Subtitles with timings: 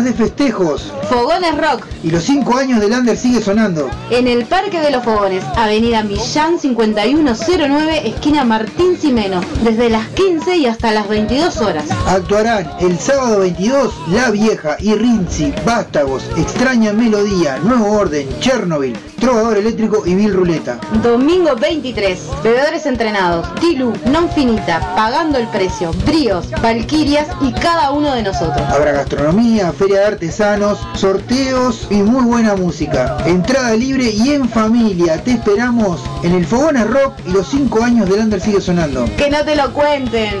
[0.00, 0.94] De festejos.
[1.10, 1.84] Fogones Rock.
[2.02, 3.90] Y los cinco años de Lander sigue sonando.
[4.10, 10.56] En el Parque de los Fogones, Avenida Millán 5109, esquina Martín Simeno, desde las 15
[10.56, 11.84] y hasta las 22 horas.
[12.06, 18.96] Actuarán el sábado 22 La Vieja y Rinzi, Vástagos, Extraña Melodía, Nuevo Orden, Chernobyl,
[19.30, 20.80] Trovador Eléctrico y Bill Ruleta.
[21.04, 28.12] Domingo 23, Bebedores Entrenados, Tilu, Non Finita, Pagando el Precio, Bríos, Valquirias y cada uno
[28.12, 28.60] de nosotros.
[28.68, 33.18] Habrá gastronomía, feria de artesanos, sorteos y muy buena música.
[33.24, 35.22] Entrada libre y en familia.
[35.22, 39.04] Te esperamos en el Fogones Rock y los 5 años de Lander sigue sonando.
[39.16, 40.40] Que no te lo cuenten.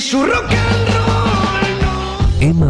[0.00, 2.69] Su rock and roll, Emma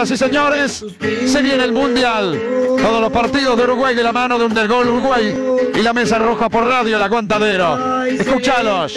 [0.00, 0.84] Y señores,
[1.26, 2.40] se viene el Mundial.
[2.80, 5.36] Todos los partidos de Uruguay de la mano de un del gol Uruguay
[5.74, 8.04] y la mesa roja por radio El Aguantadero.
[8.04, 8.96] Escuchalos.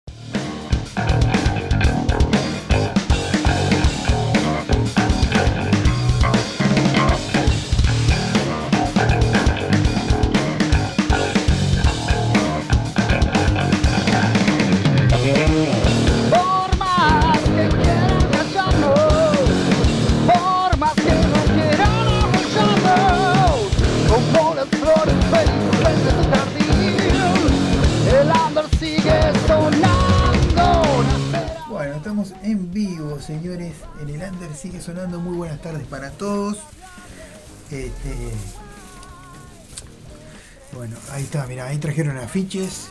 [33.51, 33.73] Señores.
[34.01, 35.19] En el Under sigue sonando.
[35.19, 36.57] Muy buenas tardes para todos.
[37.69, 38.33] Este,
[40.73, 42.89] bueno, ahí está, mira, ahí trajeron afiches.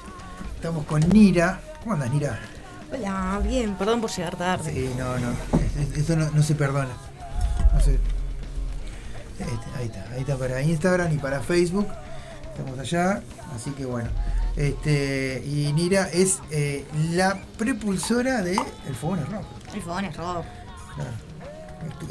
[0.57, 1.61] Estamos con Nira.
[1.83, 2.39] ¿Cómo andas, Nira?
[2.93, 4.73] Hola, bien, perdón por llegar tarde.
[4.73, 5.31] Sí, no, no.
[5.31, 6.91] es- es- Esto no, no se perdona.
[7.73, 7.99] No se-
[9.39, 11.89] Este, ahí está, ahí está para Instagram y para Facebook.
[12.51, 13.23] Estamos allá,
[13.57, 14.11] así que bueno.
[14.57, 19.47] Este, y Nira es eh, la prepulsora de El Fogón Rock.
[19.75, 20.45] El fogón es rock.
[20.95, 21.11] Claro.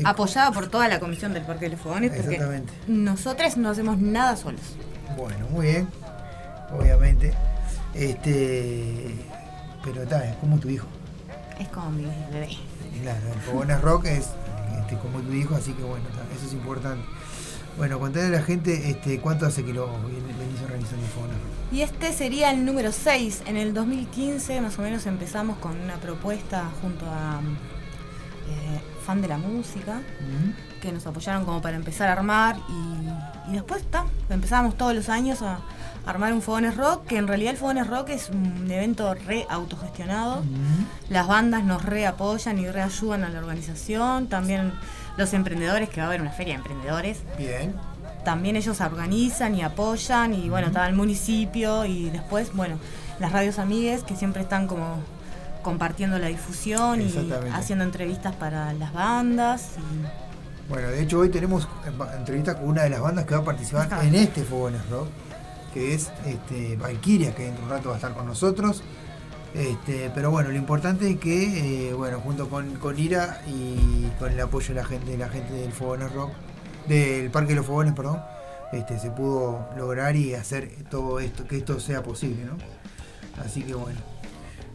[0.03, 4.35] Apoyada por toda la comisión del Parque de los Fogones, porque nosotros no hacemos nada
[4.35, 4.61] solos.
[5.15, 5.89] Bueno, muy bien.
[6.71, 7.33] Obviamente.
[7.93, 9.15] Este.
[9.83, 10.87] Pero está, es como tu hijo.
[11.59, 12.57] Es como mi bebé.
[13.01, 14.29] Claro, el Fogones Rock es
[14.81, 17.05] este, como tu hijo, así que bueno, eso es importante.
[17.79, 21.39] Bueno, contale a la gente este, cuánto hace que lo ven- venís organizando Rock.
[21.71, 23.43] Y este sería el número 6.
[23.47, 27.39] En el 2015 más o menos empezamos con una propuesta junto a
[28.49, 30.01] eh, fan de la música,
[30.81, 32.57] que nos apoyaron como para empezar a armar
[33.47, 35.59] y, y después está, empezamos todos los años a
[36.05, 40.43] armar un Fogones Rock, que en realidad el Fogones Rock es un evento re autogestionado.
[41.09, 44.73] Las bandas nos reapoyan y reayudan a la organización, también
[45.19, 47.19] los emprendedores, que va a haber una feria de emprendedores.
[47.37, 47.75] Bien.
[48.25, 52.77] También ellos organizan y apoyan y bueno, está el municipio y después, bueno,
[53.19, 54.97] las radios amigues que siempre están como
[55.61, 57.13] compartiendo la difusión y
[57.53, 59.71] haciendo entrevistas para las bandas.
[59.77, 61.67] y- Bueno, de hecho hoy tenemos
[62.17, 65.07] entrevista con una de las bandas que va a participar en este Fogones Rock,
[65.73, 68.83] que es este, Valkyria, que dentro de un rato va a estar con nosotros.
[69.53, 74.31] Este, pero bueno, lo importante es que, eh, bueno, junto con, con Ira y con
[74.31, 76.31] el apoyo de la gente, de la gente del Fogones Rock,
[76.87, 78.21] del Parque de los Fogones, perdón,
[78.71, 82.57] este, se pudo lograr y hacer todo esto, que esto sea posible, ¿no?
[83.43, 83.99] Así que bueno.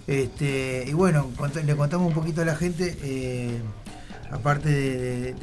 [0.06, 1.30] Este, y bueno,
[1.64, 3.58] le contamos un poquito a la gente, eh,
[4.32, 5.34] aparte de,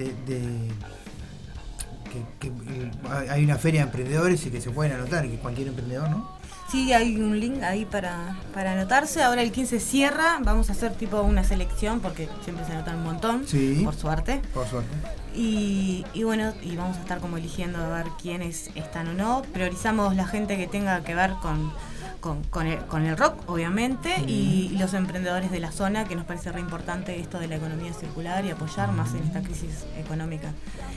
[2.39, 2.91] que-
[3.29, 6.40] hay una feria de emprendedores y que se pueden anotar, que cualquier emprendedor, ¿no?
[6.71, 9.21] Sí, hay un link ahí para, para anotarse.
[9.21, 10.39] Ahora el 15 cierra.
[10.41, 13.45] Vamos a hacer tipo una selección porque siempre se anotan un montón.
[13.47, 13.81] Sí.
[13.83, 14.41] Por suerte.
[14.53, 14.89] Por suerte.
[15.35, 19.41] Y, y bueno, y vamos a estar como eligiendo a ver quiénes están o no.
[19.53, 21.73] Priorizamos la gente que tenga que ver con,
[22.21, 26.15] con, con el, con el rock, obviamente, y, y los emprendedores de la zona, que
[26.15, 29.85] nos parece re importante esto de la economía circular y apoyar más en esta crisis
[29.97, 30.51] económica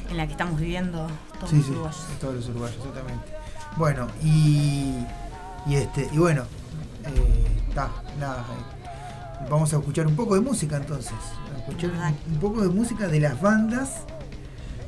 [0.09, 2.07] en la que estamos viviendo todos Sí, los sí, uruguayos.
[2.21, 3.33] todos los uruguayos, exactamente.
[3.77, 4.95] Bueno, y,
[5.67, 6.45] y este, y bueno,
[7.05, 11.13] eh, ta, nada, eh, vamos a escuchar un poco de música entonces.
[11.55, 11.91] A escuchar
[12.29, 14.03] un, poco de música de las bandas.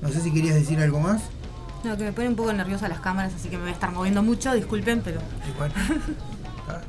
[0.03, 1.23] No sé si querías decir algo más.
[1.85, 3.93] No, que me pone un poco nerviosa las cámaras, así que me voy a estar
[3.93, 5.71] moviendo mucho, disculpen, pero Igual.
[5.71, 6.83] está,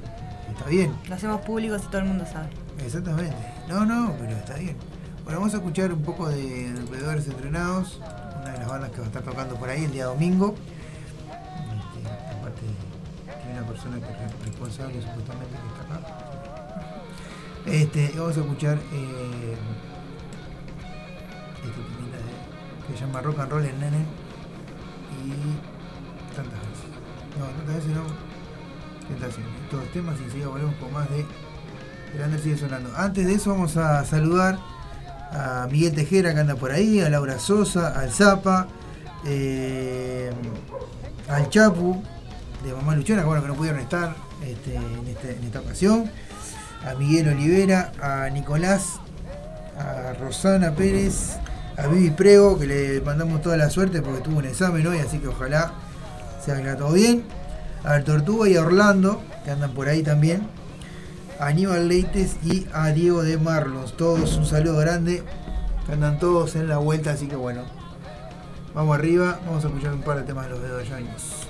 [0.49, 0.93] está bien.
[1.07, 2.49] lo hacemos público si todo el mundo sabe.
[2.83, 3.35] Exactamente.
[3.67, 4.75] No, no, pero está bien.
[5.23, 7.99] Bueno, vamos a escuchar un poco de Emprendedores Entrenados,
[8.41, 10.55] una de las bandas que va a estar tocando por ahí el día domingo.
[13.57, 13.97] Una persona
[14.45, 15.57] responsable supuestamente
[17.65, 17.71] que.
[17.81, 19.57] Este, vamos a escuchar eh,
[21.63, 21.81] este
[22.87, 24.05] que se llama Rock and Roll en Nene
[25.25, 25.31] y
[26.35, 26.85] tantas veces.
[27.39, 28.03] No, tantas veces no.
[29.07, 29.51] Tentaciones.
[29.71, 31.25] Todos temas y enseguida volvemos con más de
[32.15, 32.91] el Ander sigue sonando.
[32.95, 34.59] Antes de eso vamos a saludar
[35.31, 38.67] a Miguel Tejera que anda por ahí, a Laura Sosa, al Zapa,
[39.25, 40.31] eh,
[41.27, 42.03] al Chapu
[42.63, 46.09] de Mamá Luchona, bueno que no pudieron estar este, en, este- en esta ocasión,
[46.85, 48.99] a Miguel Olivera, a Nicolás,
[49.79, 51.37] a Rosana Pérez,
[51.77, 55.19] a Vivi Prego, que le mandamos toda la suerte porque tuvo un examen hoy, así
[55.19, 55.71] que ojalá
[56.43, 57.23] se haga todo bien.
[57.83, 60.47] A Tortuga y a Orlando, que andan por ahí también.
[61.39, 63.95] A Aníbal Leites y a Diego de Marlos.
[63.95, 65.23] Todos un saludo grande.
[65.91, 67.61] Andan todos en la vuelta, así que bueno.
[68.73, 71.47] Vamos arriba, vamos a escuchar un par de temas de los dedos años.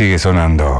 [0.00, 0.79] Sigue sonando.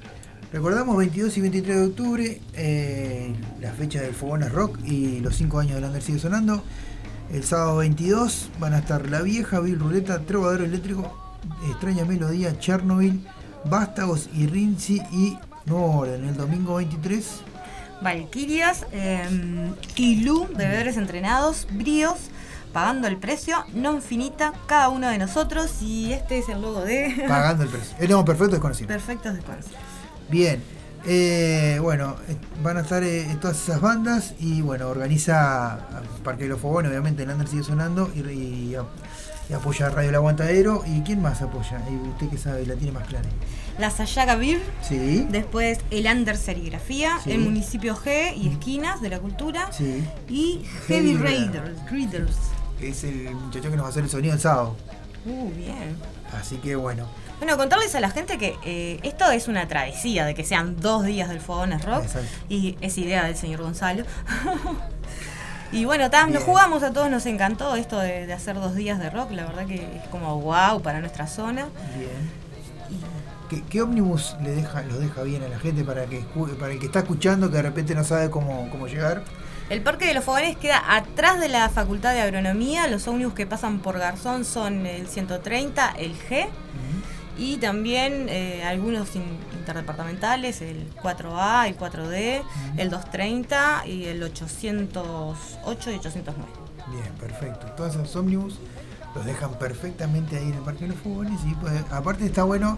[0.51, 5.59] Recordamos 22 y 23 de octubre, eh, la fecha del Fogones Rock y los 5
[5.59, 6.61] años del Under sigue sonando.
[7.31, 11.37] El sábado 22 van a estar La Vieja, Bill Ruleta, Trovador Eléctrico,
[11.69, 13.25] Extraña Melodía, Chernobyl,
[13.63, 15.37] Vástagos y Rinzi y
[15.67, 16.25] Nuevo Orden.
[16.25, 17.25] El domingo 23,
[18.01, 22.29] Valquirias, eh, Kilú, Bebedores Entrenados, Bríos,
[22.73, 27.25] Pagando el Precio, Non Finita, cada uno de nosotros y este es el logo de...
[27.27, 27.95] pagando el precio.
[27.99, 28.87] El logo perfecto desconocido.
[28.87, 29.90] Perfectos desconocidos.
[30.31, 30.61] Bien.
[31.05, 35.79] Eh, bueno, eh, van a estar eh, todas esas bandas y bueno, organiza
[36.23, 38.77] Parque de los Fogones, obviamente el Under sigue sonando y, y-
[39.49, 40.83] y apoya a Radio El Aguantadero.
[40.85, 41.81] ¿Y quién más apoya?
[41.89, 43.27] Y usted que sabe, la tiene más clara.
[43.79, 47.31] La Sayaga Beer, Sí, después el Under Serigrafía, Sí.
[47.31, 50.05] el Municipio G y Esquinas de la Cultura sí.
[50.29, 51.91] y Heavy Heavy Raiders.
[51.91, 52.35] Raiders.
[52.79, 54.77] Que es el muchacho que nos va a hacer el sonido el sábado.
[55.25, 55.97] Uh, bien.
[56.39, 57.07] Así que bueno,
[57.41, 61.03] Bueno, contarles a la gente que eh, esto es una travesía de que sean dos
[61.03, 62.29] días del Fogones Rock Exacto.
[62.49, 64.03] y es idea del señor Gonzalo.
[65.71, 68.99] y bueno, tam, nos jugamos a todos, nos encantó esto de, de hacer dos días
[68.99, 71.65] de rock, la verdad que es como wow para nuestra zona.
[71.97, 72.41] bien.
[73.49, 76.23] ¿Qué, qué ómnibus le deja, los deja bien a la gente para que
[76.59, 79.23] para el que está escuchando que de repente no sabe cómo, cómo llegar?
[79.71, 83.47] El Parque de los Fogones queda atrás de la Facultad de Agronomía, los ómnibus que
[83.47, 86.47] pasan por Garzón son el 130, el G.
[87.37, 92.41] Y también eh, algunos in- interdepartamentales, el 4A, el 4D,
[92.77, 96.49] el 230 y el 808 y 809.
[96.91, 97.67] Bien, perfecto.
[97.77, 98.59] Todos esos ómnibus
[99.15, 102.77] los dejan perfectamente ahí en el Parque de los Fogones y pues, aparte está bueno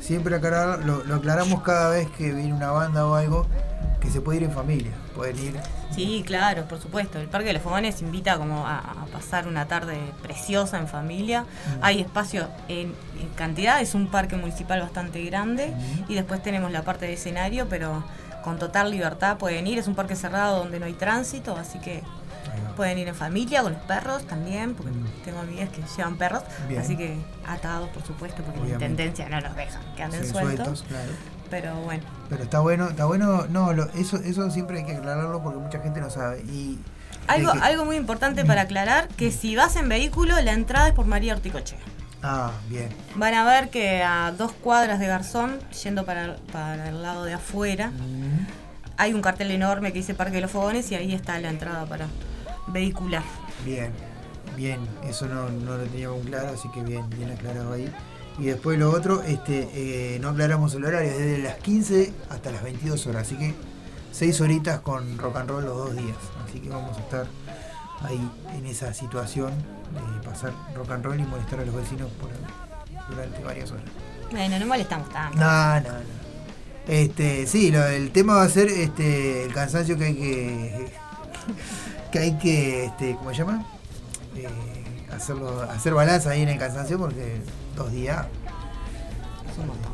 [0.00, 3.46] siempre aclarar, lo, lo aclaramos cada vez que viene una banda o algo,
[4.04, 5.54] que se puede ir en familia, pueden ir
[5.94, 7.18] Sí, claro, por supuesto.
[7.20, 11.44] El Parque de los Fogones invita como a, a pasar una tarde preciosa en familia.
[11.82, 15.72] Hay espacio en, en cantidad, es un parque municipal bastante grande
[16.08, 18.04] y después tenemos la parte de escenario, pero
[18.42, 19.78] con total libertad pueden ir.
[19.78, 22.02] Es un parque cerrado donde no hay tránsito, así que
[22.76, 24.90] pueden ir en familia, con los perros también, porque
[25.24, 26.80] tengo amigas que llevan perros, Bien.
[26.80, 30.56] así que atados, por supuesto, porque la intendencia no los deja que anden Sí, sueltos.
[30.80, 31.12] sueltos, claro.
[31.60, 32.02] Pero bueno.
[32.28, 35.78] Pero está bueno, está bueno, no, lo- eso, eso siempre hay que aclararlo porque mucha
[35.80, 36.40] gente no sabe.
[36.42, 36.80] Y
[37.28, 40.94] Algo, que- algo muy importante para aclarar, que si vas en vehículo, la entrada es
[40.94, 41.78] por María Orticochea.
[42.24, 42.88] Ah, bien.
[43.14, 47.34] Van a ver que a dos cuadras de Garzón, yendo para, para el lado de
[47.34, 47.92] afuera,
[48.96, 51.84] hay un cartel enorme que dice Parque de los Fogones y ahí está la entrada
[51.86, 52.06] para
[52.66, 53.22] vehicular.
[53.64, 53.92] Bien,
[54.56, 57.88] bien, eso no, no lo teníamos claro, así que bien, bien aclarado ahí.
[58.38, 62.50] Y después lo otro, este, eh, no aclaramos el horario, es desde las 15 hasta
[62.50, 63.54] las 22 horas, así que
[64.12, 66.16] 6 horitas con rock and roll los dos días.
[66.48, 67.26] Así que vamos a estar
[68.02, 69.52] ahí en esa situación
[69.92, 72.30] de pasar rock and roll y molestar a los vecinos por,
[73.08, 73.84] durante varias horas.
[74.32, 75.38] Bueno, no molestamos tanto.
[75.38, 76.24] No, no, no.
[76.88, 80.92] Este, sí, lo- el tema va a ser este, el cansancio que hay que.
[82.12, 82.84] que hay que.
[82.86, 83.64] Este, ¿Cómo se llama?
[84.36, 84.48] Eh,
[85.16, 87.40] hacerlo, hacer balanza ahí en el cansancio porque
[87.76, 88.26] dos días.
[89.50, 89.92] Es un montón.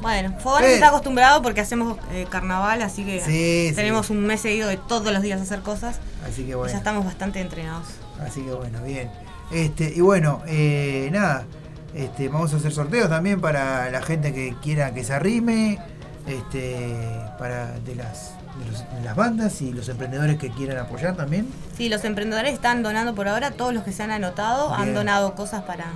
[0.00, 0.74] Bueno, Fogones Eh.
[0.74, 4.12] está acostumbrado porque hacemos eh, carnaval, así que Sí, tenemos sí.
[4.12, 5.98] un mes seguido de todos los días hacer cosas.
[6.28, 6.70] Así que bueno.
[6.72, 7.86] ya estamos bastante entrenados.
[8.24, 9.10] Así que bueno, bien.
[9.50, 11.46] Este, y bueno, eh, nada.
[11.94, 15.78] Este, vamos a hacer sorteos también para la gente que quiera que se arrime.
[16.26, 16.94] Este,
[17.38, 18.32] para de las,
[18.64, 21.48] de los- de las bandas y los emprendedores que quieran apoyar también.
[21.76, 25.34] Sí, los emprendedores están donando por ahora, todos los que se han anotado han donado
[25.34, 25.86] cosas para,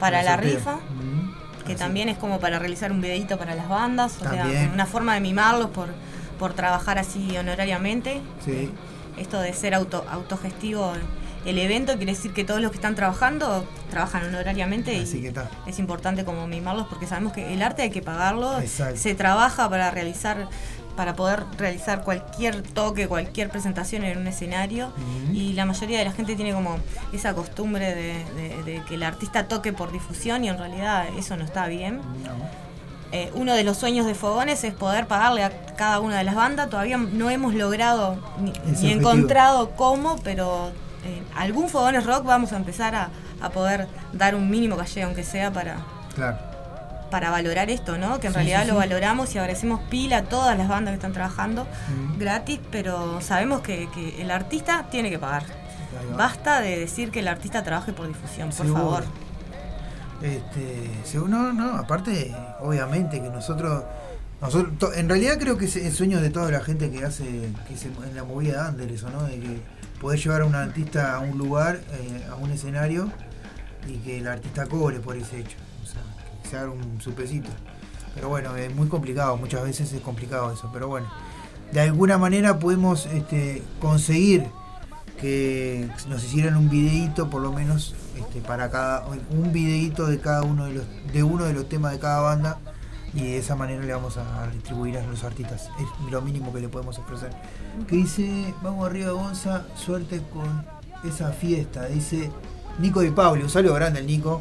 [0.00, 0.54] para la sorteo.
[0.56, 0.78] rifa,
[1.66, 5.14] que también es como para realizar un videito para las bandas, o sea, una forma
[5.14, 5.88] de mimarlos por,
[6.38, 8.20] por trabajar así honorariamente.
[8.44, 8.70] Sí.
[9.18, 10.92] Esto de ser auto, autogestivo
[11.44, 15.28] el evento quiere decir que todos los que están trabajando trabajan honorariamente Así y que
[15.28, 15.48] está.
[15.66, 18.96] es importante como mimarlos porque sabemos que el arte hay que pagarlo, Exacto.
[18.98, 20.48] se trabaja para realizar
[20.98, 24.90] para poder realizar cualquier toque, cualquier presentación en un escenario
[25.32, 26.76] y la mayoría de la gente tiene como
[27.12, 31.36] esa costumbre de, de- de que el artista toque por difusión y en realidad eso
[31.36, 32.00] no está bien.
[33.12, 36.34] Eh, uno de los sueños de Fogones es poder pagarle a cada una de las
[36.34, 36.68] bandas.
[36.68, 38.50] Todavía no hemos logrado ni,
[38.82, 40.72] ni encontrado cómo, pero
[41.06, 45.22] eh, algún Fogones Rock vamos a empezar a, a poder dar un mínimo calle, aunque
[45.22, 45.76] sea para,
[46.16, 46.36] Claro.
[47.10, 48.20] Para valorar esto, ¿no?
[48.20, 50.96] Que en Sí, realidad sí, lo valoramos y agradecemos pila a todas las bandas que
[50.96, 52.18] están trabajando Mm.
[52.18, 55.44] gratis, pero sabemos que, que el artista tiene que pagar.
[56.16, 58.74] Basta de decir que el artista trabaje por difusión, por Seguro.
[58.74, 59.04] favor.
[60.22, 63.84] Este, según- no, no, aparte, obviamente que nosotros,
[64.40, 67.24] nosotros to- en realidad creo que es el sueño de toda la gente que hace,
[67.68, 69.22] que se, en la movida de Under, eso, ¿no?
[69.22, 69.60] De que
[70.00, 73.10] poder llevar a un artista a un lugar, eh, a un escenario,
[73.86, 75.56] y que el artista cobre por ese hecho,
[76.56, 77.50] haga un su pesito.
[78.14, 81.06] Pero bueno, es muy complicado, muchas veces es complicado eso, pero bueno,
[81.72, 84.46] de alguna manera podemos este, conseguir
[85.20, 90.42] que nos hicieran un videíto por lo menos este, para cada un videíto de cada
[90.42, 92.58] uno de los de uno de los temas de cada banda
[93.14, 95.70] y de esa manera le vamos a distribuir a los artistas.
[95.80, 97.30] Es lo mínimo que le podemos ofrecer.
[97.88, 100.64] Que dice vamos arriba Gonza suerte con
[101.04, 102.30] esa fiesta dice
[102.78, 104.40] Nico Di Pauli un saludo grande al Nico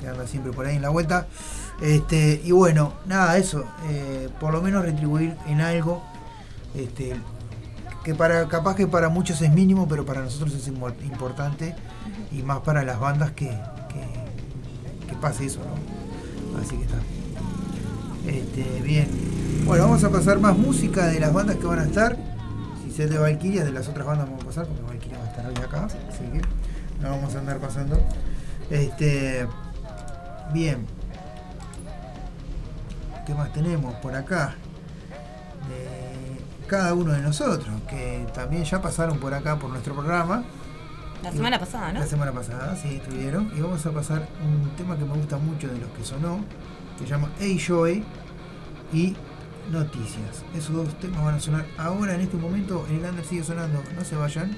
[0.00, 1.26] que anda siempre por ahí en la vuelta
[1.80, 6.02] este y bueno nada eso eh, por lo menos retribuir en algo
[6.74, 7.16] este
[8.08, 11.74] que para capaz que para muchos es mínimo, pero para nosotros es importante
[12.32, 16.58] y más para las bandas que, que, que pase eso, ¿no?
[16.58, 16.96] Así que está.
[18.26, 19.08] Este, bien.
[19.66, 22.16] Bueno, vamos a pasar más música de las bandas que van a estar.
[22.82, 25.28] Si sé de Valkyria, de las otras bandas vamos a pasar, porque Valkyria va a
[25.28, 26.40] estar hoy acá, así que
[27.02, 28.00] no vamos a andar pasando.
[28.70, 29.46] Este,
[30.52, 30.86] bien.
[33.26, 34.54] ¿Qué más tenemos por acá?
[35.68, 40.44] de cada uno de nosotros, que también ya pasaron por acá por nuestro programa.
[41.22, 42.00] La semana pasada, ¿no?
[42.00, 43.50] La semana pasada, sí, estuvieron.
[43.56, 46.44] Y vamos a pasar un tema que me gusta mucho de los que sonó,
[46.96, 48.04] que se llama Hey Joy
[48.92, 49.16] y
[49.70, 50.44] Noticias.
[50.54, 52.86] Esos dos temas van a sonar ahora en este momento.
[52.88, 54.56] El Under sigue sonando, no se vayan.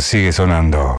[0.00, 0.93] Sigue sonando.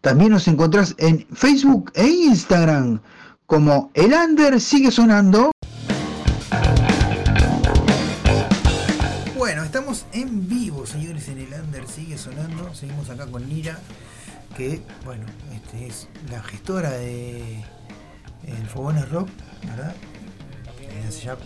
[0.00, 2.98] También nos encontrás en Facebook e Instagram
[3.46, 5.52] como El Under sigue sonando.
[9.38, 12.74] Bueno, estamos en vivo, señores, en El Under sigue sonando.
[12.74, 13.78] Seguimos acá con Nira,
[14.56, 15.24] que, bueno,
[15.54, 17.64] este es la gestora de
[18.46, 19.28] el Fogones Rock,
[19.66, 19.94] ¿verdad?
[20.78, 21.36] Desde hace ya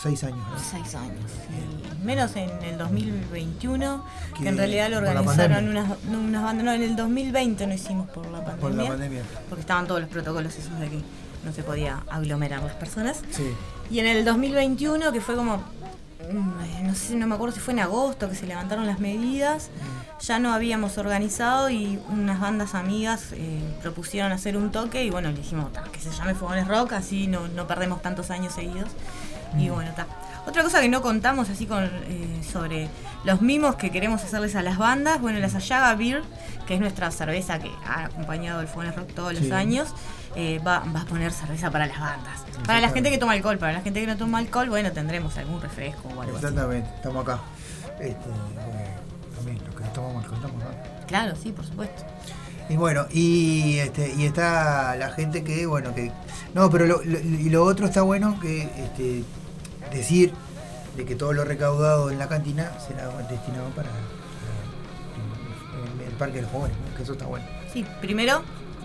[0.00, 0.44] seis años.
[0.70, 1.30] Seis años.
[1.30, 2.04] sí.
[2.04, 4.04] Menos en el 2021,
[4.36, 6.64] que, Que en realidad lo organizaron unas, unas bandas.
[6.64, 8.60] No, en el 2020 no hicimos por la pandemia.
[8.60, 9.22] Por la pandemia.
[9.48, 11.00] Porque estaban todos los protocolos esos de que
[11.44, 13.22] no se podía aglomerar las personas.
[13.30, 13.50] Sí.
[13.90, 17.74] Y en el 2021, que fue como, mm, no sé, no me acuerdo si fue
[17.74, 19.70] en agosto que se levantaron las medidas,
[20.20, 25.28] ya no habíamos organizado y unas bandas amigas eh, propusieron hacer un toque y bueno,
[25.30, 28.88] le dijimos "Ta, que se llame Fogones Rock, así no, no perdemos tantos años seguidos.
[29.58, 30.06] Y bueno, está.
[30.46, 32.88] Otra cosa que no contamos así con eh, sobre
[33.24, 36.22] los mimos que queremos hacerles a las bandas, bueno, la Sayaga Beer,
[36.66, 39.44] que es nuestra cerveza que ha acompañado el Fogones Rock todos Sí.
[39.44, 39.88] los años,
[40.34, 42.44] eh, va, va a poner cerveza para las bandas.
[42.66, 45.36] Para la gente que toma alcohol, para la gente que no toma alcohol, bueno, tendremos
[45.38, 46.46] algún refresco o algo así.
[46.46, 47.40] Exactamente, estamos acá.
[48.00, 48.28] Este,
[49.46, 51.06] también los que tomamos alcohol estamos acá.
[51.06, 52.02] Claro, sí, por supuesto.
[52.68, 56.10] Y bueno, y este, y está la gente que, bueno, que.
[56.54, 59.22] No, pero lo, lo- y lo otro está bueno que este,
[59.92, 60.32] decir
[60.96, 66.36] de que todo lo recaudado en la cantina será destinado para, para el, el Parque
[66.36, 66.96] de los Jóvenes, ¿no?
[66.96, 67.46] que eso está bueno.
[67.72, 68.42] Sí, primero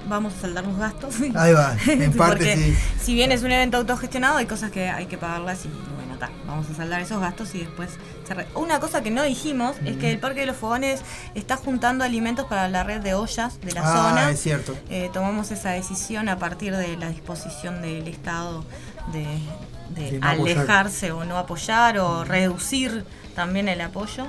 [0.10, 1.16] vamos a saldar los gastos.
[1.36, 2.78] Ahí va, en parte Porque sí.
[3.02, 5.70] Si bien es un evento autogestionado, hay cosas que hay que pagarlas y
[6.46, 7.90] vamos a saldar esos gastos y después
[8.28, 11.02] se re- Una cosa que no dijimos es que el Parque de los Fogones
[11.36, 14.30] está juntando alimentos para la red de ollas de la Ah, zona.
[14.32, 14.76] es cierto.
[14.90, 18.64] Eh, tomamos esa decisión a partir de la disposición del Estado
[19.14, 19.26] de,
[19.90, 20.58] de De no apoyar.
[20.58, 23.06] alejarse o no apoyar o reducir
[23.36, 24.28] también el apoyo.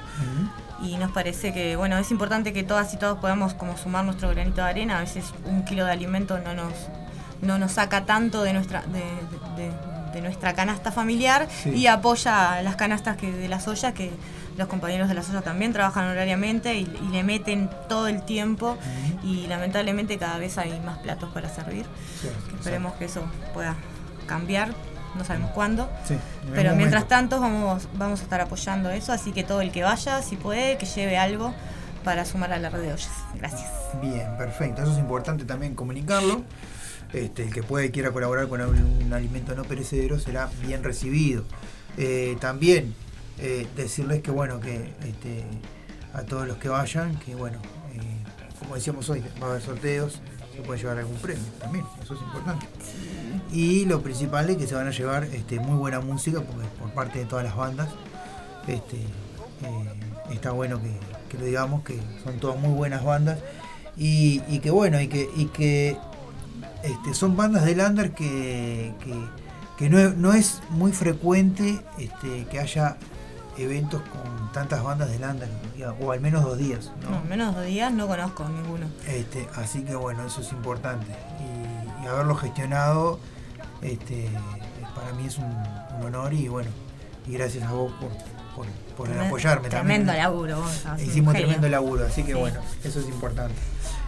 [0.83, 4.29] Y nos parece que bueno es importante que todas y todos podamos como sumar nuestro
[4.31, 4.99] granito de arena.
[4.99, 6.73] A veces un kilo de alimento no nos,
[7.41, 8.99] no nos saca tanto de nuestra, de,
[9.63, 9.73] de-
[10.13, 11.71] de- nuestra canasta familiar Sí.
[11.71, 14.11] y apoya las canastas que, de las ollas que
[14.57, 18.77] los compañeros de las ollas también trabajan horariamente y, y le meten todo el tiempo
[19.25, 21.87] y lamentablemente cada vez hay más platos para servir.
[22.51, 23.23] Que esperemos que eso
[23.55, 23.75] pueda
[24.27, 24.71] cambiar,
[25.17, 25.91] no sabemos cuándo.
[26.07, 29.73] Sí, en Pero mientras tanto vamos, vamos a estar apoyando eso, así que todo el
[29.73, 31.55] que vaya, si puede, que lleve algo
[32.05, 33.11] para sumar a la red de ollas.
[33.35, 33.71] Gracias.
[34.03, 34.83] Bien, perfecto.
[34.83, 36.43] Eso es importante también comunicarlo.
[37.13, 41.45] Este, el que puede y quiera colaborar con un, alimento no perecedero será bien recibido.
[41.99, 42.95] Eh, también
[43.39, 45.45] eh, decirles que bueno que este,
[46.15, 47.59] a todos los que vayan, que bueno,
[47.93, 48.01] eh,
[48.59, 50.23] como decíamos hoy, va a haber sorteos,
[50.57, 52.67] se puede llevar algún premio también, eso es importante.
[53.53, 56.93] Y lo principal es que se van a llevar este, muy buena música porque por
[56.93, 57.89] parte de todas las bandas.
[60.31, 63.39] Está bueno que, lo digamos, que son todas muy buenas bandas.
[63.99, 65.99] Y, que bueno, y que
[66.83, 69.15] este, son bandas de Lander que, que,
[69.77, 72.97] que no, no es muy frecuente este, que haya
[73.59, 75.49] eventos con tantas bandas de Lander,
[76.01, 76.91] o al menos dos días.
[77.03, 77.11] ¿no?
[77.11, 78.87] No, menos dos días no conozco ninguno.
[79.07, 81.13] Este, así que bueno, eso es importante.
[81.41, 83.19] Y, y haberlo gestionado,
[83.83, 84.29] este,
[84.95, 85.45] para mí es un,
[85.99, 86.71] un honor y bueno,
[87.27, 88.11] y gracias a vos por,
[88.57, 88.67] por,
[88.97, 90.05] por apoyarme también.
[90.05, 92.39] Tremendo laburo, vos Hicimos tremendo laburo, así que Sí.
[92.39, 93.55] bueno, eso es importante.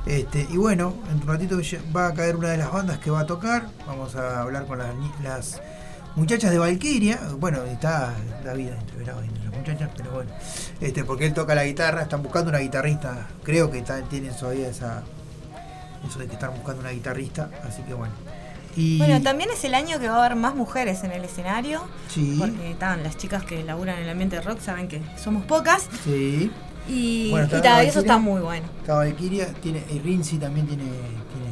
[0.07, 1.59] Este, y bueno, en un ratito
[1.97, 3.69] va a caer una de las bandas que va a tocar.
[3.87, 4.89] Vamos a hablar con las,
[5.23, 5.61] las
[6.15, 7.19] muchachas de Valkyria.
[7.39, 8.13] Bueno, está
[8.45, 10.31] David entreverado entre las muchachas, pero bueno,
[10.81, 13.29] este, porque él toca la guitarra, están buscando una guitarrista.
[13.43, 15.03] Creo que está- tienen todavía esa
[16.07, 18.13] eso de que están buscando una guitarrista, así que bueno.
[18.77, 21.81] Y Bueno, también es el año que va a haber más mujeres en el escenario.
[22.11, 22.37] Sí.
[22.39, 25.89] Porque están las chicas que laburan en el ambiente de rock saben que somos pocas.
[26.05, 26.51] sí.
[26.89, 28.67] Y, Bueno, y ta, eso está muy bueno.
[28.87, 31.51] Valkyria, tiene, y Rinzi también tiene, tiene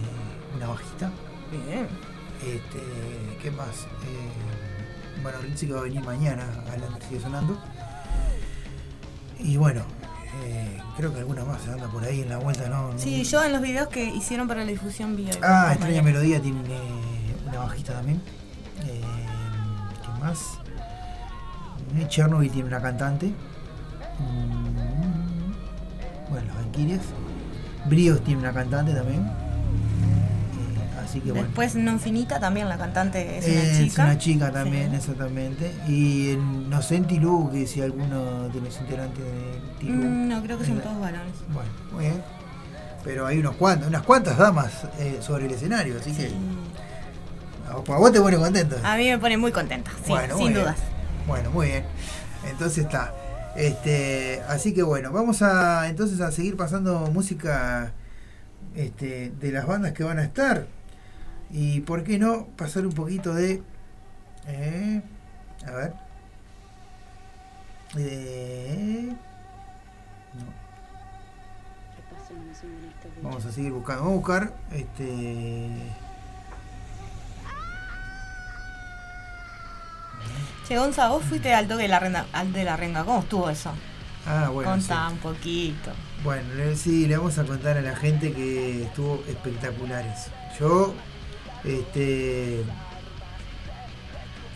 [0.56, 1.10] una bajista.
[1.50, 1.86] Bien.
[2.40, 3.84] Este, ¿Qué más?
[4.04, 7.58] Eh, bueno, Rinzi que va a venir mañana, Alan sigue sonando.
[9.38, 9.82] Y bueno,
[10.44, 12.92] eh, creo que alguna más anda por ahí en la vuelta, ¿no?
[12.96, 15.28] Sí, yo en los videos que hicieron para la difusión vi.
[15.42, 16.02] Ah, Extraña.
[16.02, 18.20] Melodía tiene eh, una bajista también.
[18.86, 19.02] Eh,
[20.02, 20.58] ¿Qué más?
[22.08, 23.26] Chernobyl tiene una cantante.
[24.18, 24.91] Mm,
[26.32, 27.00] bueno, los Valkyrias.
[27.86, 29.22] Brios tiene una cantante también.
[29.22, 31.46] Eh, así que bueno.
[31.46, 33.84] Después Non Finita también la cantante es una chica.
[33.84, 35.72] Es una chica también, exactamente.
[35.88, 39.94] Y en, no sé en Tilú, que si alguno de los integrantes de Tilú.
[40.02, 41.34] Mm, no, creo que son Eh, todos varones.
[41.52, 42.22] Bueno, muy bien.
[43.04, 44.70] pero hay unos cuantos, unas cuantas damas
[45.00, 46.30] eh, sobre el escenario, así que
[47.68, 48.76] a, a vos te pone contento.
[48.84, 50.60] A mí me pone muy contenta, sí, Bueno, sin bien.
[50.60, 50.76] dudas.
[51.26, 51.84] Bueno, muy bien.
[52.48, 53.12] Entonces está.
[53.56, 57.92] Este, así que bueno, vamos a entonces a seguir pasando música
[58.74, 60.66] este, de las bandas que van a estar.
[61.50, 63.62] Y por qué no pasar un poquito de.
[64.46, 65.02] eh,
[65.66, 65.92] a ver.
[67.98, 69.14] Eh,
[73.22, 74.02] vamos a seguir buscando.
[74.02, 74.54] Vamos a buscar.
[74.72, 75.68] Este.
[80.72, 83.04] Che, Gonza, vos fuiste al toque de la renga, al de la renga.
[83.04, 83.70] ¿Cómo estuvo eso?
[84.26, 84.70] Ah, bueno.
[84.70, 85.12] Contá sí.
[85.12, 85.90] un poquito.
[86.24, 90.28] Bueno, sí, le vamos a contar a la gente que estuvo espectaculares.
[90.58, 90.94] Yo,
[91.62, 92.62] este.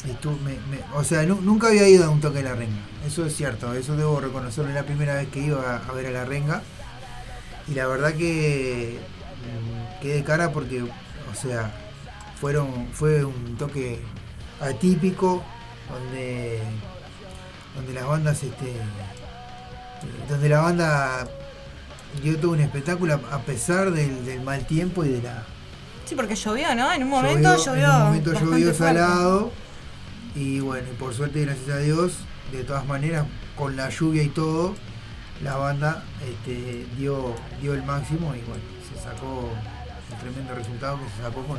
[0.09, 2.79] estu- me- me- o sea, nu- nunca había ido a un toque de la renga.
[3.07, 4.71] Eso es cierto, eso debo reconocerlo.
[4.71, 6.63] Es la primera vez que iba a, a ver a la renga.
[7.69, 8.99] Y la verdad que
[9.43, 11.71] mm, quedé cara porque, o sea,
[12.41, 14.01] fueron, fue un toque
[14.63, 15.45] atípico
[15.91, 16.61] donde,
[17.75, 18.73] donde las bandas, este,
[20.29, 21.29] donde la banda
[22.23, 25.45] dio todo un espectáculo a pesar del, del mal tiempo y de la,
[26.07, 26.93] Sí, porque llovió, ¿no?
[26.93, 27.85] En un momento llovió.
[27.85, 28.75] en un momento llovió fuerte.
[28.75, 29.51] salado
[30.37, 32.19] y bueno, y por suerte, gracias a Dios,
[32.53, 33.27] de todas maneras,
[33.57, 34.75] con la lluvia y todo,
[35.43, 39.51] la banda este, dio, dio el máximo y bueno, se sacó
[40.13, 41.59] un tremendo resultado que se sacó con,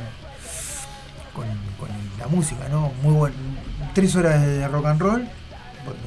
[1.34, 1.46] con,
[1.78, 2.92] con la música, ¿no?
[3.02, 3.36] Muy bueno,
[3.98, 5.28] tres horas de rock and roll,
[5.84, 5.98] porque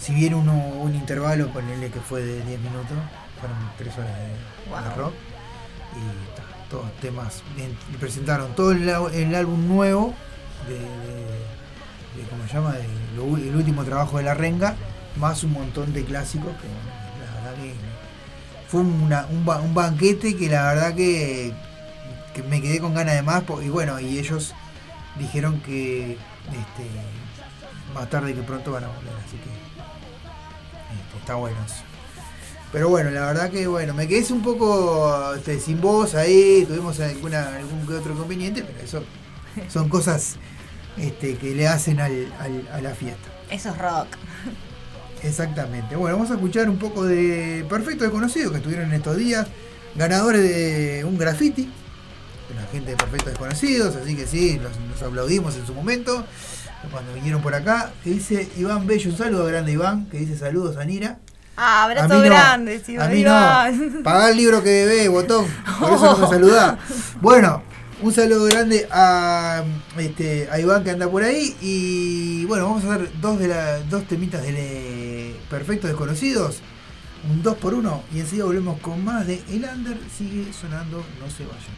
[0.00, 2.96] si bien uno un intervalo con el que fue de 10 minutos,
[3.38, 5.12] fueron tres horas de, rock
[5.92, 7.42] y ta, todos temas
[7.92, 8.88] y presentaron todo el,
[9.34, 10.14] álbum nuevo
[10.66, 12.72] de, de- de- ¿cómo se llama?
[12.72, 12.86] De
[13.16, 14.74] lo el último trabajo de la renga
[15.16, 16.90] más un montón de clásicos que bueno,
[17.20, 17.74] la verdad que
[18.68, 21.52] fue una- un, ba- un banquete que la verdad que,
[22.34, 24.54] que me quedé con ganas de más y bueno y ellos
[25.18, 26.16] dijeron que
[26.48, 26.88] este,
[27.94, 31.82] más tarde que pronto van a volver así que este, está bueno eso
[32.72, 36.98] pero bueno, la verdad que bueno, me quedé un poco este, sin voz ahí, tuvimos
[36.98, 39.04] alguna, algún que otro inconveniente, pero eso
[39.68, 40.34] son cosas
[40.96, 43.28] este, que le hacen al, al- a la fiesta.
[43.48, 44.08] Eso es rock.
[45.22, 45.94] Exactamente.
[45.94, 49.46] Bueno, vamos a escuchar un poco de Perfecto Desconocido que estuvieron en estos días,
[49.94, 51.70] ganadores de un graffiti,
[52.54, 56.24] la gente de Perfecto Desconocidos, así que sí, los, los aplaudimos en su momento
[56.90, 57.92] cuando vinieron por acá.
[58.02, 61.18] Que dice Iván Bello, un saludo grande Iván, que dice saludos a Nira.
[61.56, 63.94] Ah, abrazo no, grande, sí, A mí Iván.
[63.98, 64.02] no.
[64.02, 65.46] Pagá el libro que debes, botón.
[65.78, 66.78] Por eso no me saludás.
[67.20, 67.62] Bueno,
[68.02, 69.62] un saludo grande a,
[69.96, 71.56] este, a Iván que anda por ahí.
[71.60, 76.60] Y bueno, vamos a hacer dos de la, dos temitas de Perfectos Desconocidos.
[77.30, 81.30] Un 2 por 1 y enseguida volvemos con más de El Under sigue sonando, no
[81.30, 81.74] se vayan.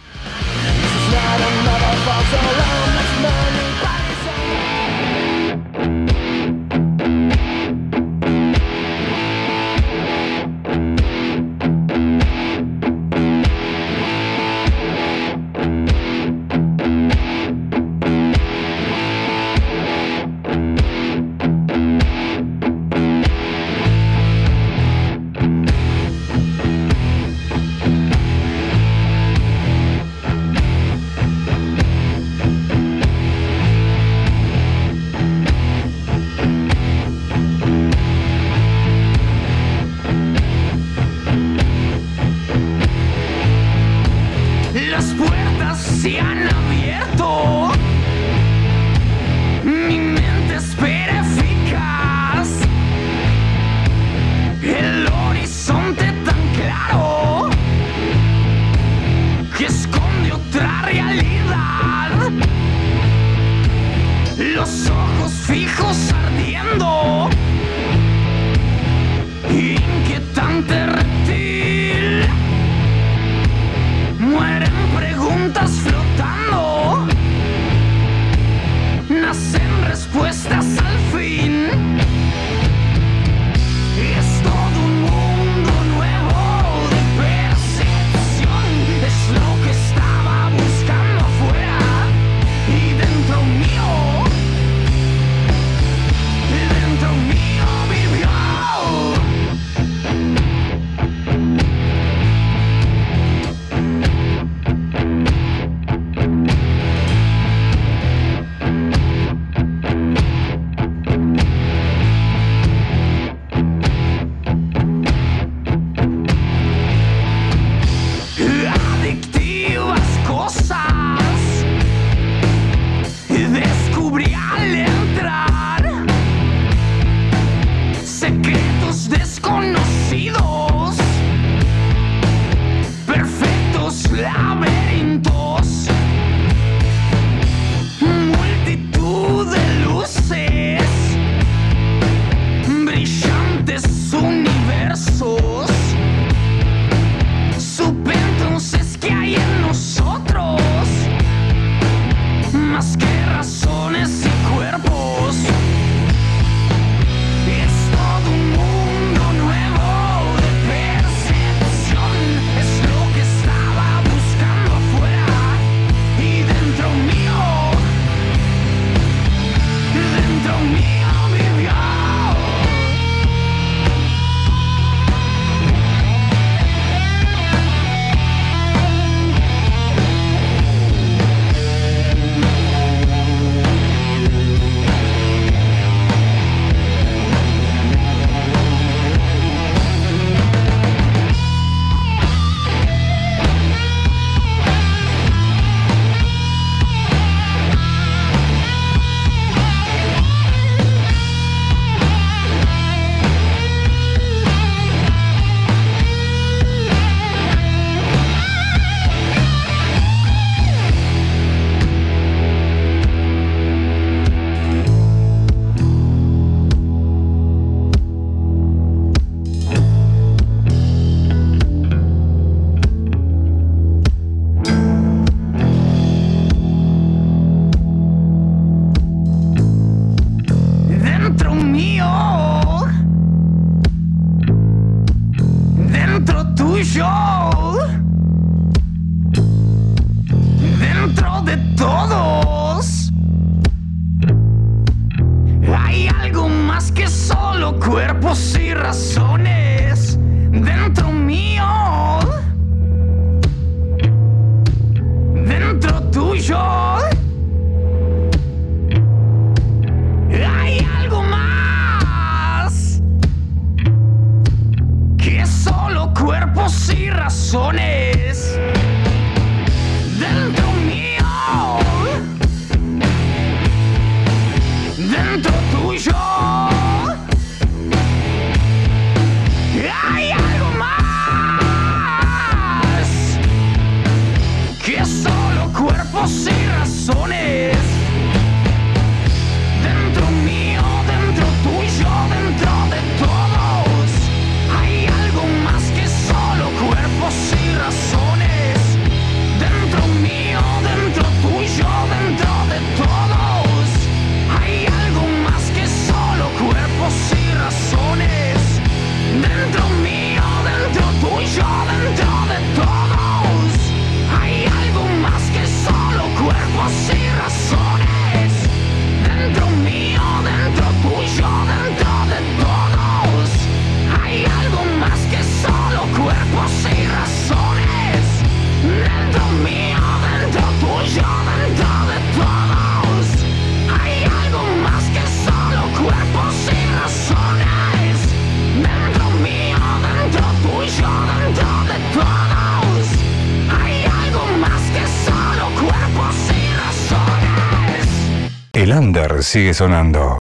[348.97, 350.36] Under sigue sonando.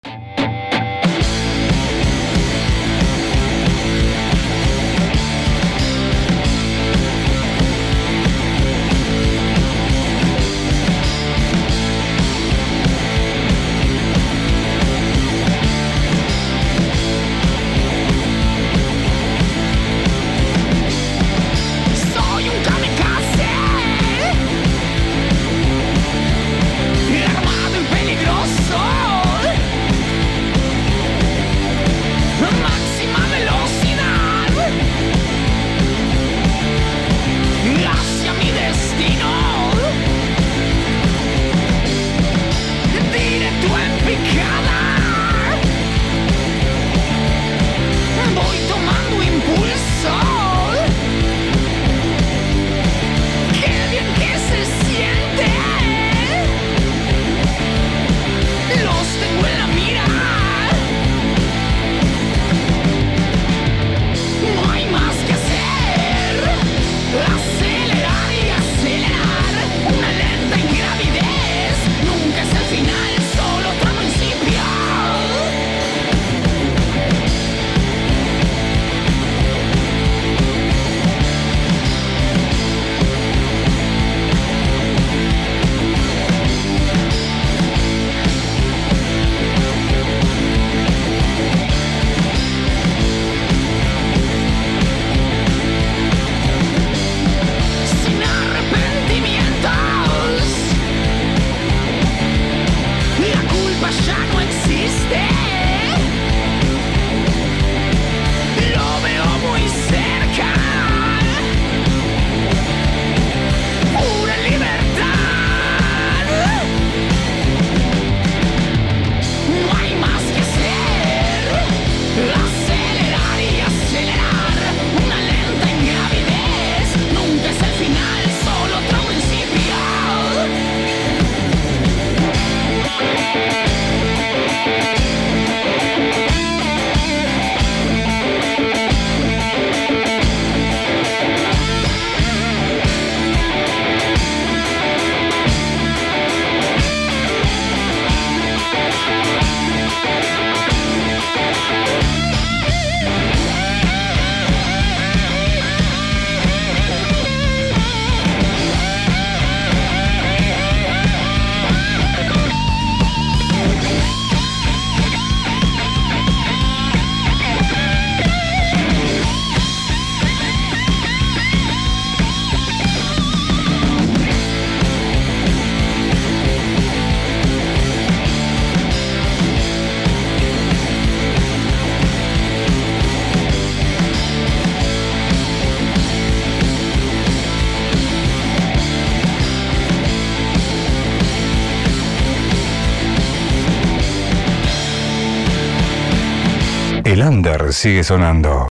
[197.75, 198.69] Sigue sonando.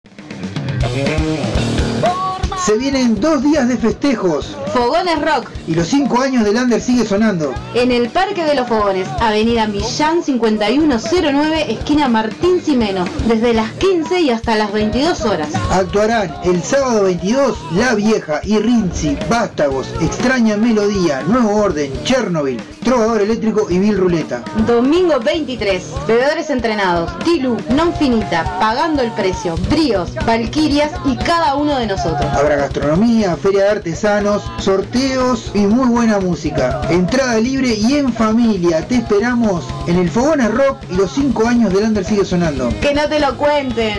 [2.65, 7.07] Se vienen dos días de festejos Fogones Rock y los cinco años del Under sigue
[7.07, 7.55] sonando.
[7.75, 14.21] en el Parque de los Fogones, Avenida Millán 5109, esquina Martín Simeno, desde las 15
[14.21, 15.49] y hasta las 22 horas.
[15.71, 23.23] Actuarán el sábado 22 La Vieja y Rinzi, Vástagos, Extraña Melodía, Nuevo Orden, Chernobyl, Trovador
[23.23, 24.43] Eléctrico y Bill Ruleta.
[24.67, 31.79] Domingo 23, bebedores entrenados, Tilu, Non Finita, Pagando el Precio, Bríos, Valquirias y cada uno
[31.79, 32.27] de nosotros.
[32.33, 36.81] Habrá gastronomía, feria de artesanos, sorteos y muy buena música.
[36.91, 38.85] Entrada libre y en familia.
[38.89, 42.71] Te esperamos en el Fogones Rock y los cinco años del Under sigue sonando.
[42.81, 43.99] Que no te lo cuenten.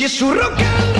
[0.00, 0.99] Si es su rock.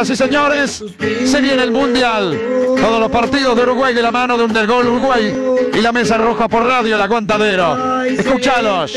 [0.00, 0.84] Señoras y señores,
[1.26, 2.40] se viene el Mundial.
[2.80, 5.36] Todos los partidos de Uruguay de la mano de Undergol Uruguay
[5.74, 8.02] y la mesa roja por radio El Aguantadero.
[8.04, 8.96] Escuchalos.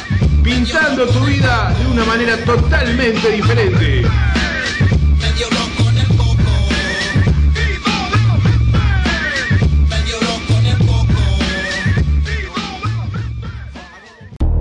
[0.44, 4.06] Pintando tu vida de una manera totalmente diferente.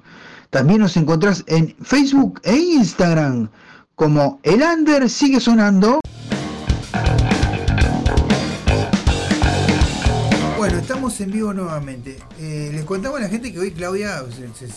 [0.49, 3.47] También nos encontrás en Facebook e Instagram
[3.95, 6.01] como El Under sigue sonando.
[10.57, 12.17] Bueno, estamos en vivo nuevamente.
[12.41, 14.67] Eh, les contamos a la gente que hoy Claudia, se-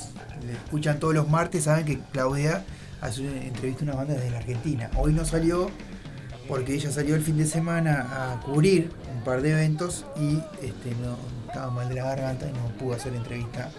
[0.46, 2.64] le escuchan todos los martes, saben que Claudia
[3.00, 4.90] hace una entrevista a una banda desde la Argentina.
[4.96, 5.70] Hoy no salió
[6.48, 10.90] porque ella salió el fin de semana a cubrir un par de eventos y este,
[11.02, 13.70] no estaba mal de la garganta y no pudo hacer la entrevista.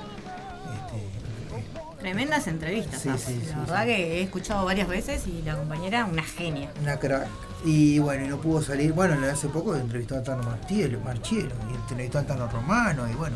[2.00, 3.00] Tremendas entrevistas.
[3.00, 6.72] Sí, la sí, verdad que he escuchado varias veces y la compañera una genia.
[6.82, 7.28] Una crack.
[7.64, 8.92] Y bueno, y no pudo salir.
[8.92, 13.36] Bueno, hace poco entrevistó a Tano Marchielo, Marchielo y entrevistó a Tano Romano y bueno,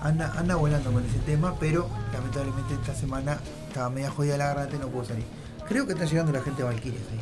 [0.00, 3.38] anda, volando con ese tema, pero lamentablemente esta semana
[3.68, 5.24] estaba media jodida la garganta y no pudo salir.
[5.68, 7.20] Creo que está llegando la gente de Valkyries ahí.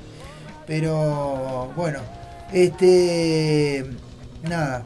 [0.67, 2.01] Pero bueno,
[2.53, 3.85] este
[4.43, 4.83] nada,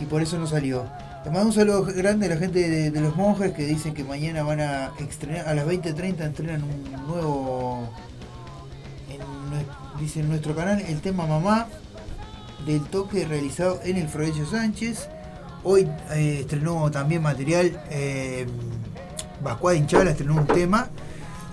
[0.00, 0.84] y por eso no salió.
[1.24, 4.42] Le mando un saludo grande a la gente de, los monjes que dicen que mañana
[4.42, 7.88] van a estrenar, a las 20.30 estrenan un nuevo
[9.08, 9.20] en
[9.98, 11.68] dice en nuestro canal el tema Mamá
[12.66, 15.08] del toque realizado en el Florencio Sánchez.
[15.64, 18.46] Hoy eh, estrenó también material eh,
[19.42, 20.88] Bascuada Hinchala estrenó un tema.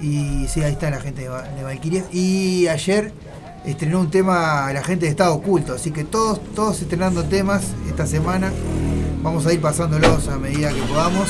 [0.01, 2.03] Y sí, ahí está la gente de, de.
[2.11, 3.13] Y ayer
[3.65, 5.73] estrenó un tema la gente de Estado Oculto.
[5.73, 8.51] Así que todos, todos estrenando temas esta semana.
[9.21, 11.29] Vamos a ir pasándolos a medida que podamos.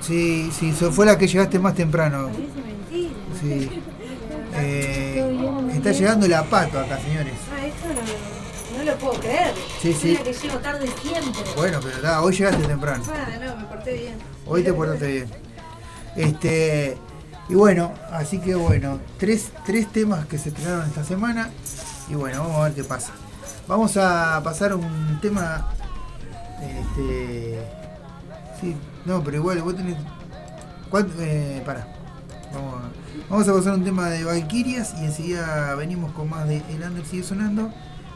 [0.00, 2.28] Sí, sí, fue la que llegaste más temprano.
[3.40, 3.70] Sí.
[4.56, 7.34] Eh, está llegando la pato acá, señores.
[8.84, 9.54] No, lo puedo creer.
[9.80, 10.16] Sí, sí.
[10.16, 11.42] Que llego tarde siempre.
[11.56, 13.04] Bueno, pero da, hoy llegaste temprano.
[13.08, 14.18] Ah, no, me porté bien.
[14.46, 15.30] Hoy te portaste bien.
[16.16, 16.98] Este.
[17.48, 21.50] Y bueno, así que bueno, tres, tres temas que se estrenaron esta semana.
[22.08, 23.12] Y bueno, vamos a ver qué pasa.
[23.66, 25.68] Vamos a pasar un tema.
[26.60, 27.58] Este.
[28.60, 29.96] Sí, no, pero igual vos tenés.
[30.90, 31.14] ¿cuánto?
[31.20, 31.88] Eh, pará.
[32.52, 36.58] Vamos a, vamos a pasar un tema de Valkyrias y enseguida venimos con más de
[36.68, 37.72] El Under sigue sonando.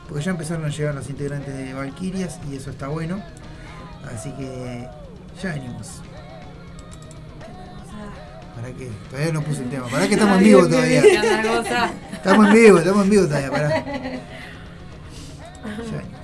[0.08, 3.22] Porque ya empezaron a llegar los integrantes de Valkyrias y eso está bueno.
[4.14, 4.88] Así que
[5.42, 6.00] ya venimos.
[8.56, 8.90] ¿Para qué?
[9.10, 9.86] Todavía no puse el tema.
[9.88, 11.02] ¿Para qué estamos en vivo todavía?
[12.12, 13.50] Estamos en vivo, estamos en vivo todavía.
[13.50, 13.84] Pará.
[15.68, 16.18] Ya venimos.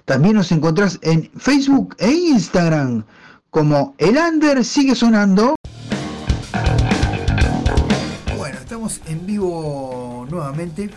[0.05, 3.05] También nos encontrás en Facebook e Instagram
[3.51, 5.55] como El Under sigue sonando.
[8.37, 10.91] Bueno, estamos en vivo nuevamente.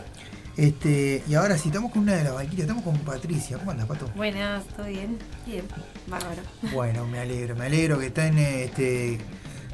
[0.57, 3.57] Este, y ahora sí, estamos con una de las Valquirias, estamos con Patricia.
[3.57, 4.09] ¿Cómo andas, Pato?
[4.15, 5.17] Buenas, ¿todo bien?
[5.45, 5.65] Bien,
[6.07, 6.41] bárbaro.
[6.73, 9.17] Bueno, me alegro, me alegro que están, este,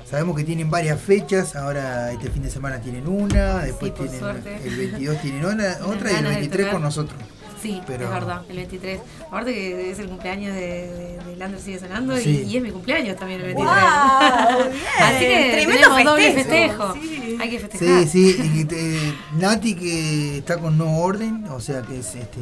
[0.09, 4.57] sabemos que tienen varias fechas, ahora este fin de semana tienen una, después tienen suerte.
[4.63, 6.71] el 22 tienen una, otra y el ganas de 23 tocar.
[6.73, 7.21] con nosotros.
[7.61, 8.99] Sí, Pero- es verdad, el 23.
[9.27, 12.43] Aparte que es el cumpleaños de, de, de Lander Sigue Sonando Sí.
[12.47, 13.73] y, y es mi cumpleaños también el 23.
[13.73, 14.57] ¡Guau!
[14.63, 14.83] Bien.
[14.99, 16.93] Así que Tremendo tenemos doble festejo.
[17.39, 18.07] Hay que festejar.
[18.07, 22.39] Sí, sí, y te- Nati que está con Nuevo Orden, o sea que es este,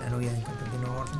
[0.00, 1.14] la novia del cantante Nuevo Orden.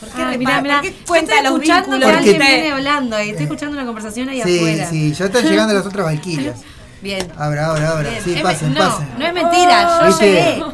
[0.00, 2.70] ¿Por qué repa- mirá, mirá, por qué yo cuenta estoy los escuchando que alguien viene
[2.72, 3.30] hablando ahí.
[3.30, 4.90] Estoy escuchando una conversación ahí Sí, afuera.
[4.90, 6.56] sí, ya están llegando las otras Valquirias.
[7.02, 7.30] Bien.
[7.36, 8.08] Abra, abra, abra.
[8.10, 8.22] Bien.
[8.24, 9.06] Sí, pasen, no, pasen.
[9.18, 10.64] no es mentira, yo llegué.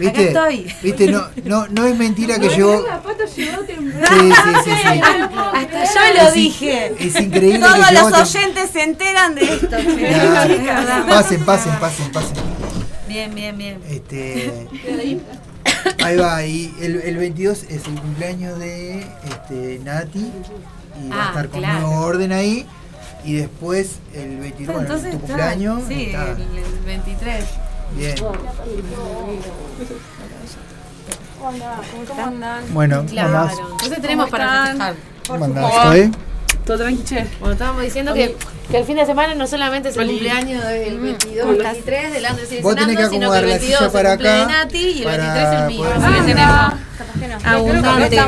[0.00, 0.30] ¿Viste?
[0.30, 0.74] Acá estoy.
[0.82, 1.06] ¿Viste?
[1.12, 2.84] No, no, no es mentira que llegó.
[2.86, 5.00] Pato llegó Sí, sí, sí, sí.
[5.00, 6.94] Hasta yo lo dije.
[6.98, 9.68] Es increíble que Todos llegó los oyentes se enteran de esto.
[9.70, 11.06] Verdad.
[11.08, 12.36] Pasen, pasen, pasen, pasen.
[13.08, 13.80] Bien, bien, bien.
[13.88, 14.68] Este,
[16.04, 20.30] ahí va, y el, el 22 es el cumpleaños de este, Nati
[21.04, 21.80] y va a Ah, estar con claro.
[21.88, 22.66] nuevo orden ahí.
[23.24, 25.82] Y después el 22, bueno, tu está- cumpleaños.
[25.88, 27.44] Sí, está el, el 23.
[27.96, 28.14] Bien.
[32.08, 32.62] ¿Cómo andan?
[32.74, 34.94] Bueno, Claro, entonces tenemos ¿Cómo para festejar.
[35.96, 36.10] ¿eh?
[36.66, 37.26] Todo tranqui, che.
[37.40, 38.36] Bueno, estábamos diciendo que,
[38.70, 40.10] que el fin de semana no solamente es el Oli.
[40.12, 41.72] cumpleaños del 22 ¿Cómo al estás?
[41.72, 43.86] 23 del Ander sigue Vos tenés que sonando, sino que acomodar el la 22 silla
[43.86, 45.84] es para el de acá Nati y el para 23 el mío.
[45.94, 47.34] Así que tenemos Capaz que no.
[47.56, 48.18] abundante,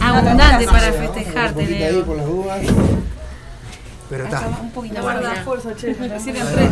[0.00, 2.60] abundante para Un festejar poquito ahí tenemos.
[4.10, 4.48] Pero está.
[4.60, 5.38] Un poquito La más.
[5.44, 5.94] fuerza, che.
[5.94, 6.68] Recién entré.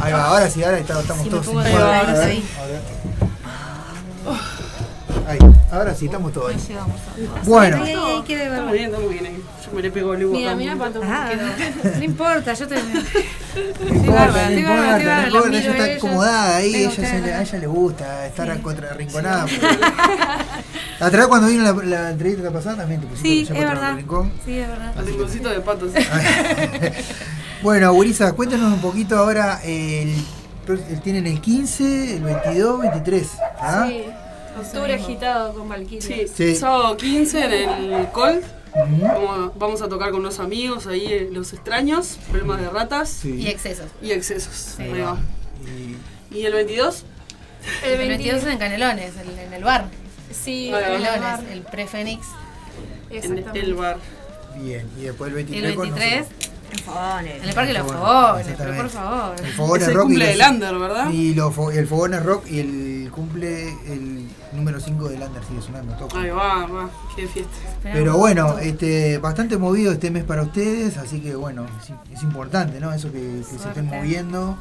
[0.00, 1.46] Ahí va, ahora sí, ahora estamos Si me todos
[5.26, 5.38] ahí.
[5.70, 6.76] ahora sí, estamos todos ahí.
[7.44, 7.76] Bueno.
[7.82, 7.96] Ahí, ahí,
[8.28, 9.42] ahí, Estamos bien, estamos bien ahí.
[9.66, 11.28] Yo me le pego el Mira, mira, Pato, Ah.
[11.98, 12.76] No importa, yo te.
[12.76, 17.42] No importa, no importa, no importa, la ella está acomodada ahí, ella, se le- a
[17.42, 19.46] ella le gusta estar contra rinconada.
[21.00, 23.90] Otra vez cuando vino la, la entrevista pasada también te pusiste Sí, es contra verdad.
[23.90, 24.32] el rincón.
[24.44, 24.92] Sí, es verdad.
[24.98, 25.90] Al rinconcito de patos.
[27.62, 30.14] Bueno, Gurisa, cuéntanos un poquito ahora, el,
[30.68, 33.28] el- tienen el 15, el 22, 23.
[33.58, 33.86] ¿ah?
[33.88, 34.04] Sí,
[34.60, 36.00] octubre agitado con Valkyria.
[36.00, 36.54] Sí, Sí.
[36.56, 38.44] sábado 15 en el Colt.
[38.74, 39.02] Ujú.
[39.06, 43.34] Vamos, vamos a tocar con unos amigos ahí, eh, Los Extraños, Problemas de Ratas Sí.
[43.34, 43.86] Y excesos.
[44.02, 44.74] y Excesos.
[44.76, 44.82] Sí.
[44.82, 45.16] Ahí va.
[46.30, 47.04] Y- ¿Y el 22?
[47.84, 49.86] El El 22 en Canelones, en, en el bar.
[50.30, 50.80] Sí, Ahí va.
[50.80, 51.20] el bar.
[51.20, 52.26] Canelones, el pre-Fénix.
[53.10, 53.96] En el bar.
[54.60, 55.70] Bien, y después el Y 23.
[55.70, 56.26] el con 23
[56.86, 57.20] nosotros.
[57.42, 59.36] en el Parque de los Fogones, pero por favor.
[59.42, 61.10] El fogón Es es el rock y cumple los- del Lander, ¿verdad?
[61.10, 65.42] Y lo fo- el fogón es rock y el cumple el número 5 del Lander
[65.44, 65.94] sigue sonando.
[65.94, 66.20] toca.
[66.20, 66.90] Ahí va, va.
[67.14, 67.52] Qué fiesta.
[67.82, 72.80] Pero bueno, este, bastante movido este mes para ustedes, así que bueno, es, es importante,
[72.80, 72.92] ¿no?
[72.92, 74.56] Eso que, que se estén moviendo.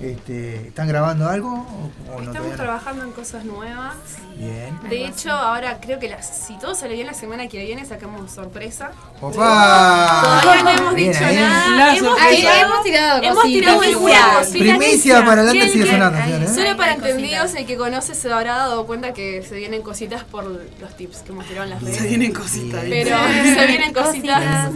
[0.00, 2.26] Este, ¿Están grabando algo o, o no?
[2.30, 2.56] Estamos no?
[2.56, 3.94] trabajando en cosas nuevas.
[4.36, 4.78] Bien.
[4.90, 8.30] De hecho, ahora creo que las- si todo sale bien la semana que viene, sacamos
[8.30, 8.90] sorpresa.
[9.22, 10.38] ¡Opa!
[10.42, 11.36] Todavía no hemos Bien dicho ahí.
[11.36, 11.68] nada.
[11.70, 14.50] La hemos, tirado, Hemos tirado hemos tirado.
[14.52, 16.18] Primicia para el sigue sonando.
[16.18, 16.48] ¿eh?
[16.54, 20.44] Solo para entendidos, el que conoce se habrá dado cuenta que se vienen cositas por
[20.44, 21.96] los tips que hemos tirado en las redes.
[21.96, 22.84] Se vienen cositas.
[22.86, 23.16] Pero
[23.56, 24.70] se vienen cositas.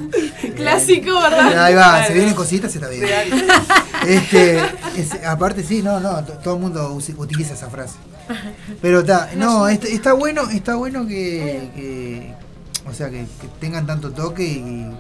[0.56, 1.64] Clásico, ¿verdad?
[1.64, 3.04] Ahí va, se vienen cositas, está bien.
[4.06, 4.56] Este,
[4.96, 7.96] es- aparte sí, no, no, to- todo el mundo utiliza esa frase.
[8.80, 12.34] Pero está, no, está, está bueno, está bueno que, que-
[12.88, 14.90] o sea, que, que tengan tanto toque y,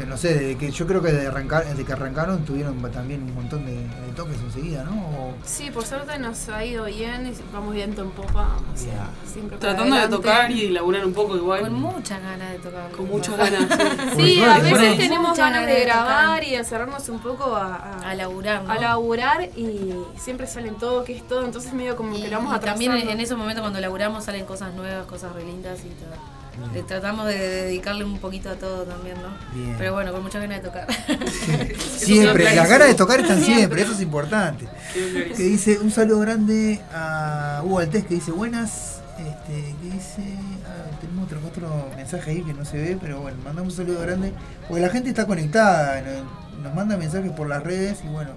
[0.00, 3.22] que, no sé, desde que yo creo que de arrancar, desde que arrancaron tuvieron también
[3.22, 4.92] un montón de, de toques enseguida, ¿no?
[4.92, 8.56] O- Sí, por suerte nos ha ido bien y vamos viento en popa.
[8.74, 11.60] O sea, siempre para Tratando de tocar y laburar un poco igual.
[11.62, 12.90] Con muchas ganas de tocar.
[12.92, 13.68] Con muchas ganas.
[14.16, 14.42] sí.
[14.42, 18.10] A veces tenemos Muchas ganas de de grabar y de encerrarnos un poco a, a,
[18.10, 18.72] A laburar, ¿no?
[18.72, 22.38] a laburar y siempre salen todo, que es todo, entonces medio como Y, que lo
[22.38, 25.80] vamos a también en, en esos momentos cuando laburamos salen cosas nuevas, cosas re lindas
[25.84, 26.39] y todo.
[26.74, 29.28] Le tratamos de dedicarle un poquito a todo también, ¿no?
[29.54, 29.76] Bien.
[29.78, 30.86] Pero bueno, con muchas ganas de tocar.
[31.96, 34.66] Siempre, las ganas de tocar están siempre, eso es importante.
[34.92, 39.00] Que dice, un saludo grande a Hugo Altés que dice buenas.
[39.18, 40.22] Este, que dice,
[40.66, 44.00] ah, tenemos otro, otro mensaje ahí que no se ve, pero bueno, mandamos un saludo
[44.00, 44.32] grande.
[44.66, 48.30] Porque la gente está conectada, nos, nos manda mensajes por las redes y bueno,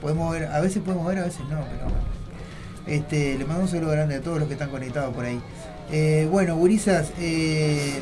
[0.00, 2.18] podemos ver, a veces podemos ver, a veces no, pero bueno.
[2.86, 5.40] Este, le mando un saludo grande a todos los que están conectados por ahí.
[5.90, 8.00] Eh, bueno, gurisas, eh,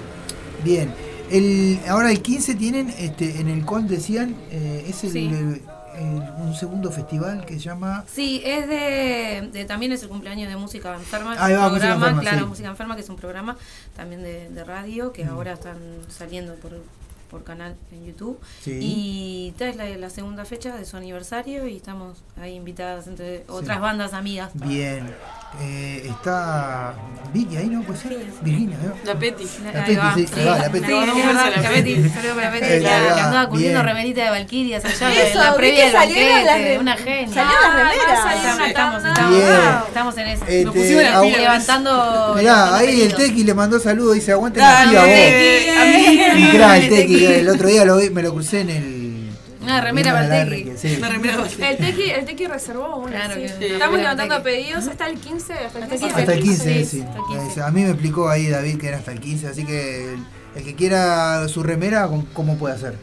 [0.65, 0.93] bien.
[1.31, 5.27] El, ahora el 15 tienen, este, en el COL decían, eh, es el, Sí.
[5.27, 5.63] el-
[5.99, 8.05] el- un segundo festival que se llama...
[8.13, 11.95] Sí, es de, de- también es el cumpleaños de Música Enferma, un va, Música programa,
[11.95, 12.45] Enferma, claro, sí.
[12.47, 13.57] Música Enferma, que es un programa
[13.97, 15.29] también de, de radio, que Mm.
[15.31, 16.73] ahora están saliendo por,
[17.31, 18.39] por canal en YouTube.
[18.63, 18.79] Sí.
[18.81, 23.45] Y esta es la, la segunda fecha de su aniversario y estamos ahí invitadas entre
[23.49, 24.51] otras bandas amigas.
[24.55, 25.15] Bien.
[25.61, 26.95] Eh, está
[27.33, 27.83] Vicky ahí, ¿no?
[27.83, 28.17] Puede ser.
[28.43, 28.93] Virginia, ¿no?
[29.05, 29.47] La Peti.
[29.65, 30.87] La Peti, sí, la Peti.
[30.87, 33.79] Sí, es verdad, la Peti, saludos para la Peti, que, ahí va, que andaba curtiendo
[33.83, 33.87] bien.
[33.87, 35.91] remerita de Valkyrias allá Eso, en la previa
[36.57, 37.29] re- una genia.
[37.35, 38.67] salieron las remeras.
[39.89, 40.43] Estamos, en eso.
[40.45, 41.39] Este, Nos pusimos las ah, pilas.
[41.39, 42.35] levantando.
[42.37, 43.15] Mirá, ahí el.
[43.15, 45.09] Tequi le mandó saludos, dice aguante Dale, la vos.
[46.77, 49.17] El Tequi, el otro día lo vi, me lo crucé en el.
[49.63, 50.65] Una remera la el Tequi.
[50.65, 50.95] Tequi, sí.
[50.99, 51.71] Una remera vacía.
[51.71, 53.11] El Tequi, el Tequi reservó una.
[53.11, 53.41] Claro sí.
[53.41, 53.65] que sí.
[53.73, 55.53] Estamos levantando pedidos hasta el 15.
[55.55, 56.07] Hasta el 15.
[56.07, 57.01] Hasta el 15, sí.
[57.03, 57.61] hasta el 15.
[57.61, 60.21] Eh, A mí me explicó ahí David que era hasta el 15, así que el,
[60.55, 62.95] el que quiera su remera, ¿cómo- ¿cómo puede hacer?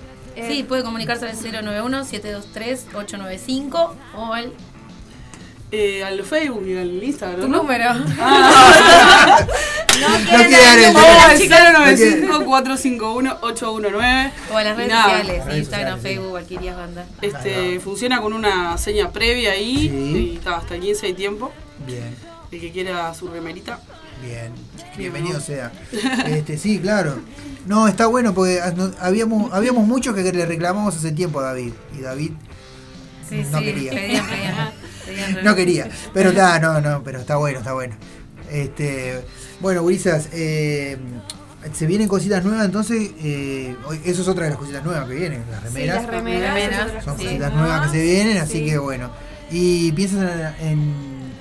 [0.47, 4.51] Sí, puede comunicarse al 091-723-895 o al
[5.71, 7.41] Eh, al Facebook y al Instagram.
[7.41, 7.57] tu ¿no?
[7.57, 7.85] número.
[8.19, 9.45] Ah.
[10.01, 10.07] No
[10.37, 11.77] quiere dar el Vamos teléfono.
[11.79, 14.31] al No quiere- 095-451-819.
[14.51, 15.99] O a las redes nada, sociales, Instagram.
[16.01, 17.05] Facebook, Valkyrias Banda.
[17.21, 19.89] Este, funciona con una seña previa ahí.
[19.89, 20.31] Sí.
[20.33, 21.51] Y está, hasta el 15 de tiempo.
[21.85, 22.15] Bien,
[22.51, 23.79] El que quiera su remerita.
[24.23, 24.51] bien.
[24.97, 25.71] Bienvenido sea.
[26.27, 27.17] Este, sí, claro.
[27.65, 31.43] No, está bueno porque ah, no- habíamos, habíamos muchos que le reclamamos hace tiempo a
[31.43, 31.73] David.
[31.97, 32.31] Y David
[33.29, 33.91] Sí, no sí, quería.
[35.43, 35.89] No quería.
[36.13, 37.95] Pero está, no, no, pero está bueno, está bueno.
[38.53, 39.21] Este,
[39.59, 40.97] bueno, gurisas, eh,
[41.73, 43.75] se vienen cositas nuevas, entonces, eh,
[44.05, 46.03] eso es otra de las cositas nuevas que vienen, las Sí, remeras.
[46.03, 47.03] las remeras.
[47.03, 48.65] Son cositas nuevas que se vienen, así Sí.
[48.65, 49.09] que bueno.
[49.51, 50.93] ¿Y piensan en,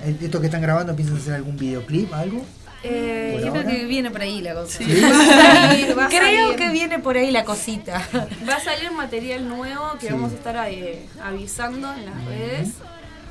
[0.04, 2.44] en esto que están grabando, piensan hacer algún videoclip, algo?
[2.84, 4.78] Eh, Yo creo que viene por ahí la cosa.
[6.08, 8.02] Creo que viene por ahí la cosita.
[8.48, 10.12] Va a salir material nuevo que Sí.
[10.12, 12.68] vamos a estar eh, avisando en las redes.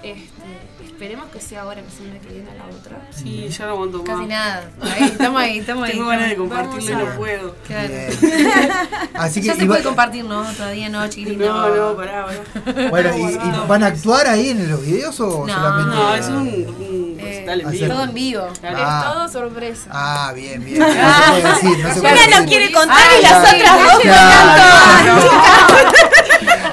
[0.04, 3.02] Este, esperemos que sea ahora la semana que viene a la otra.
[3.12, 4.08] Sí, ya no aguanto más.
[4.08, 4.70] Casi nada.
[4.82, 5.92] Ahí, estamos ahí, estamos ahí.
[5.92, 7.56] Tengo ganas de compartirlo y no puedo.
[7.68, 7.94] Claro.
[9.14, 10.44] Así que Ya se puede compartir, ¿no?
[10.54, 11.40] Todavía no, chiquilín.
[11.40, 12.90] No, no, pará, pará.
[12.90, 15.96] bueno, y, y van a actuar ahí en los videos o No, solamente?
[15.96, 17.88] No, es un, un Eh, en vivo.
[17.94, 18.48] Todo en vivo.
[18.64, 19.04] Ah.
[19.06, 19.90] Es todo sorpresa.
[19.92, 20.80] Ah, bien, bien.
[20.80, 22.40] No se puede decir, no se puede Una decir.
[22.42, 25.16] no quiere contar Ah, y las otras dos Claro.
[25.16, 26.10] No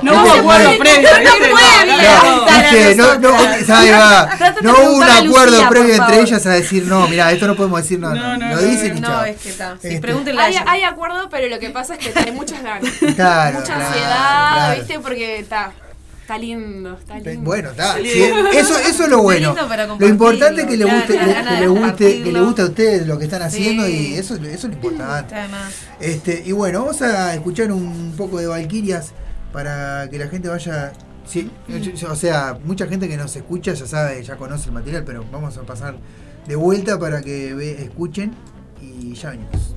[0.02, 1.08] No hubo se acuerdo previo.
[1.10, 1.30] no
[2.96, 3.18] No, no, no.
[3.18, 4.28] No, no,
[4.62, 7.56] no, No hubo un acuerdo Lucía, previo entre ellas a decir, no, mira, esto no
[7.56, 9.24] podemos decir, no, no, No, no, lo no, dicen y No, chao.
[9.24, 9.76] es que está.
[9.80, 10.12] Sí, Este,
[10.66, 12.90] Hay, acuerdo, pero lo que pasa es que hay muchas ganas.
[13.16, 14.78] Claro, Mucha claro, ansiedad, claro.
[14.78, 14.98] ¿viste?
[15.00, 15.72] Porque está.
[16.22, 17.40] Está lindo, está lindo.
[17.40, 17.94] Bueno, está.
[17.96, 18.22] Sí.
[18.52, 19.54] eso, eso es lo bueno.
[19.98, 22.64] Lo importante es que le guste, le- gana que le guste, que le guste a
[22.66, 24.12] ustedes lo que están haciendo Sí.
[24.12, 25.34] y eso, eso es lo importante.
[25.34, 25.72] Además.
[26.00, 29.12] Este, y bueno, vamos a escuchar un poco de Valkyrias
[29.52, 30.92] para que la gente vaya.
[31.24, 31.50] Sí,
[32.08, 35.58] o sea, mucha gente que nos escucha ya sabe, ya conoce el material, pero vamos
[35.58, 35.96] a pasar
[36.46, 37.50] de vuelta para que
[37.82, 38.32] escuchen
[38.80, 39.74] y ya venimos.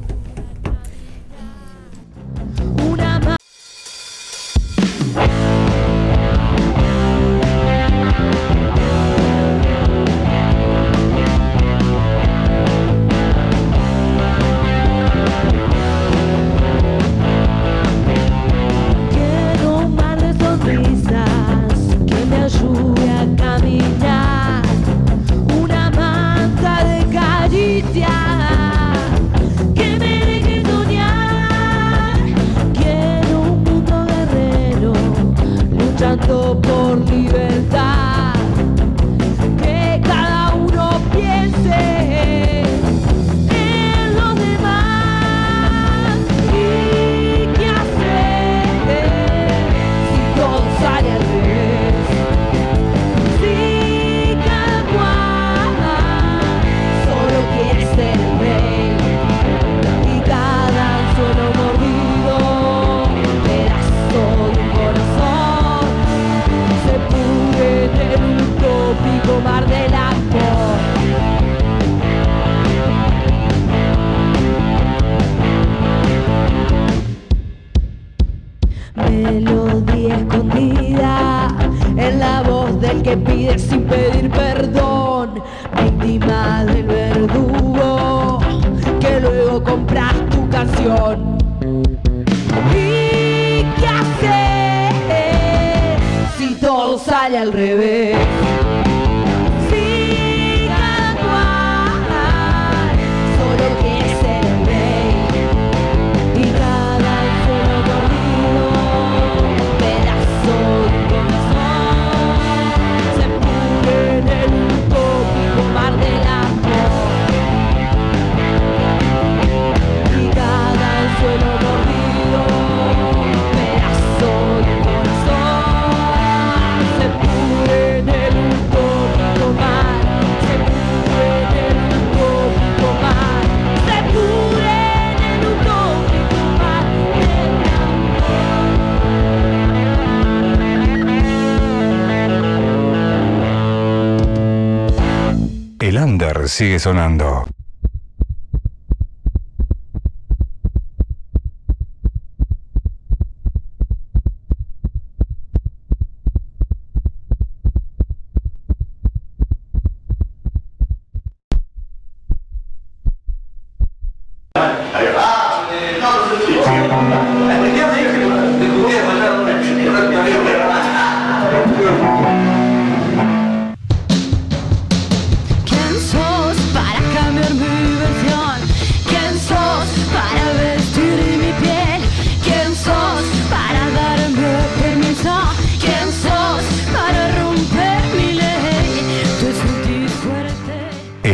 [146.61, 147.40] sigue sonando.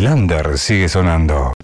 [0.08, 1.57] Lander sigue sonando.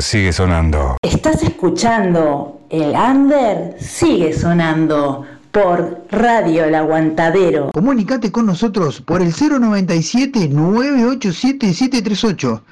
[0.00, 0.96] sigue sonando.
[1.02, 7.70] Estás escuchando El under sigue sonando por Radio El Aguantadero.
[7.72, 12.62] Comunicate con nosotros por el 097 987 738.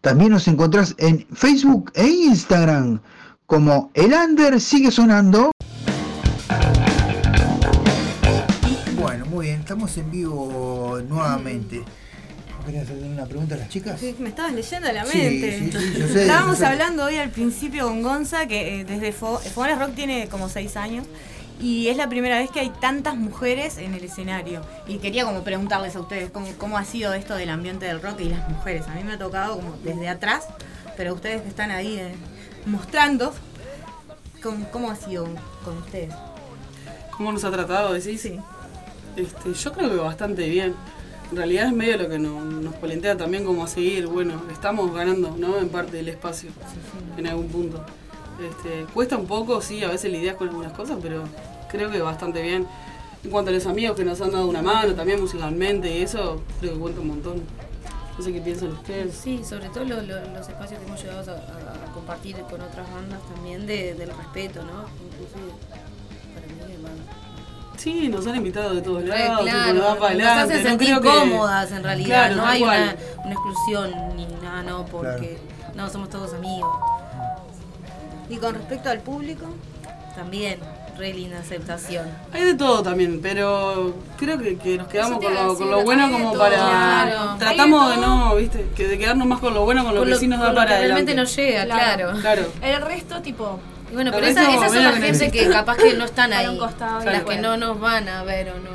[0.00, 3.00] También nos encontrás en Facebook e Instagram
[3.46, 5.50] como El Under sigue sonando.
[8.98, 11.84] Bueno, muy bien, estamos en vivo nuevamente.
[12.64, 14.00] ¿Querías hacer una pregunta a las chicas?
[14.00, 15.70] Sí, me estabas leyendo la mente.
[16.22, 20.48] Estábamos hablando hoy al principio con Gonza, que eh, desde Fo Fogones Rock tiene como
[20.48, 21.06] seis años.
[21.60, 24.62] Y es la primera vez que hay tantas mujeres en el escenario.
[24.88, 28.30] Y quería como preguntarles a ustedes cómo, ha sido esto del ambiente del rock y
[28.30, 28.86] las mujeres.
[28.88, 30.46] A mí me ha tocado como desde atrás,
[30.96, 32.14] pero ustedes que están ahí eh,
[32.66, 33.32] mostrando,
[34.42, 35.28] ¿cómo, ¿cómo, ha sido
[35.64, 36.12] con ustedes?
[37.16, 37.92] ¿Cómo nos ha tratado?
[37.92, 38.22] Decís?
[38.22, 38.40] Sí.
[39.16, 40.74] Este, yo creo que bastante bien.
[41.30, 44.06] En realidad es medio lo que no- nos polentea también como seguir.
[44.06, 45.58] Bueno, estamos ganando, ¿no?
[45.58, 46.50] En parte del espacio,
[47.16, 47.84] en algún punto.
[48.40, 51.24] Este, cuesta un poco, sí, a veces lidias con algunas cosas, pero
[51.70, 52.66] creo que bastante bien.
[53.24, 56.42] En cuanto a los amigos que nos han dado una mano, también musicalmente y eso,
[56.60, 57.42] creo que cuenta un montón.
[58.16, 59.14] No sé qué piensan ustedes.
[59.14, 63.20] Sí, sobre todo lo- lo- los espacios que hemos llegado a, compartir con otras bandas
[63.34, 64.84] también de- del respeto, ¿no?
[65.04, 65.52] Inclusive.
[67.76, 70.52] Sí, nos han invitado de todos Re, lados, tipo, claro, nos da para nos adelante.
[70.54, 74.62] hacen no sentir que- cómodas en realidad, Claro, no hay una, una exclusión ni nada,
[74.62, 75.38] no, porque
[75.74, 76.70] no, somos todos amigos.
[78.30, 79.46] Y con respecto al público,
[80.14, 80.60] También,
[80.96, 82.06] re linda aceptación.
[82.32, 85.82] Hay de todo también, pero creo que, que nos quedamos con lo, decir, con lo
[85.82, 86.56] bueno como todo, para...
[86.56, 87.34] claro.
[87.36, 90.14] Tratamos de de no, viste, que de quedarnos más con lo bueno, con lo que
[90.14, 90.86] sí nos da para que adelante.
[90.86, 92.12] realmente nos llega, claro.
[92.20, 92.42] Claro.
[92.62, 93.58] El resto, tipo.
[93.94, 96.58] Y bueno, El pero esa- esas son las gente que capaz que no están ahí,
[96.58, 97.56] costado las que bueno.
[97.56, 98.70] no nos van a ver o no,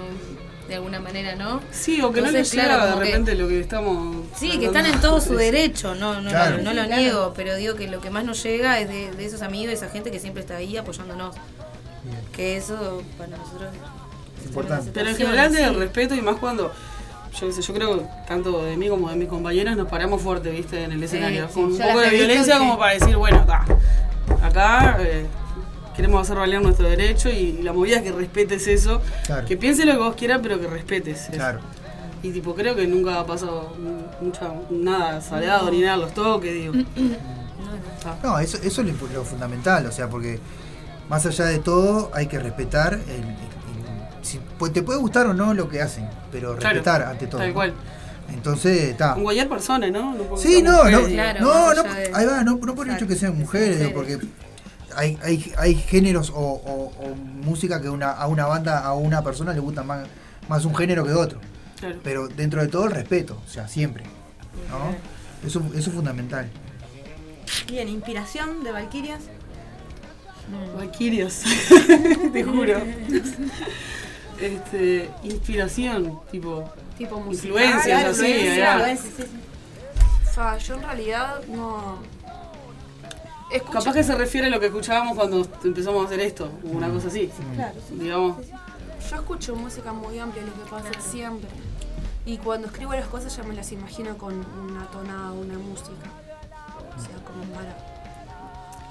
[0.69, 1.59] de alguna manera, ¿no?
[1.71, 4.15] Sí, o que no les llega claro, de que- repente lo que estamos...
[4.37, 6.59] Sí, que están en todo su derecho, no, no, Claro.
[6.59, 6.95] no lo claro.
[7.01, 9.73] niego, pero digo que lo que más nos llega es de, de esos amigos, de
[9.73, 11.35] esa gente que siempre está ahí apoyándonos.
[12.31, 13.73] Que eso para nosotros
[14.39, 14.91] es Importante.
[14.93, 15.57] Pero en general sí.
[15.57, 16.71] del respeto y más cuando...
[17.37, 20.49] Yo, sé, yo creo que tanto de mí como de mis compañeros nos paramos fuerte,
[20.49, 21.47] viste, en el escenario.
[21.49, 23.65] sí, con un poco de violencia como para decir, bueno, ta,
[24.41, 25.25] acá eh,
[25.95, 29.01] queremos hacer valer nuestro derecho y la movida es que respetes eso.
[29.25, 29.45] Claro.
[29.47, 31.31] Que piense lo que vos quieras, pero que respetes eso.
[31.33, 31.59] Claro.
[32.21, 33.73] Y tipo, creo que nunca ha pasado
[34.21, 36.73] mucha, nada salado ni nada, los toques, digo.
[38.23, 40.39] No, eso, eso es lo, lo fundamental, o sea, porque
[41.09, 45.27] más allá de todo hay que respetar el, el- el- si- pues te puede gustar
[45.27, 47.39] o no lo que hacen, pero Claro, respetar ante todo.
[47.39, 47.55] Tal ¿no?
[48.33, 49.13] Entonces, está.
[49.15, 50.13] Con cualquier persona, ¿no?
[50.15, 51.83] No Sí, no, no, Claro, no, no,
[52.13, 54.19] ahí va, no, no por el hecho que sean mujeres, porque
[54.95, 59.23] hay, hay, hay géneros o, o- o música que una, a una banda, a una
[59.23, 60.07] persona le gusta más,
[60.47, 61.39] más un género que otro.
[61.79, 61.99] Claro.
[62.03, 64.03] Pero dentro de todo el respeto, o sea, siempre.
[64.69, 65.47] ¿no?
[65.47, 66.49] Eso, eso es fundamental.
[67.67, 69.21] bien, inspiración de Valkyrias.
[70.75, 71.43] Valkyrias,
[72.33, 72.81] te juro.
[74.41, 76.63] Este, inspiración, tipo.
[76.99, 77.49] Tipo musical.
[77.63, 78.91] Influencias, Ah, así, influencia, ahí va.
[78.91, 80.29] influencia, sí, sí.
[80.35, 81.97] Fa, yo en realidad no.
[83.51, 86.67] Escucho- Capaz que se refiere a lo que escuchábamos cuando empezamos a hacer esto, o
[86.67, 87.31] una cosa así.
[87.55, 87.73] Claro.
[87.89, 88.37] Digamos.
[89.09, 91.49] Yo escucho música muy amplia, lo que pasa siempre.
[92.27, 96.05] Y cuando escribo las cosas ya me las imagino con una tonada, una música.
[96.95, 97.75] O sea, como para.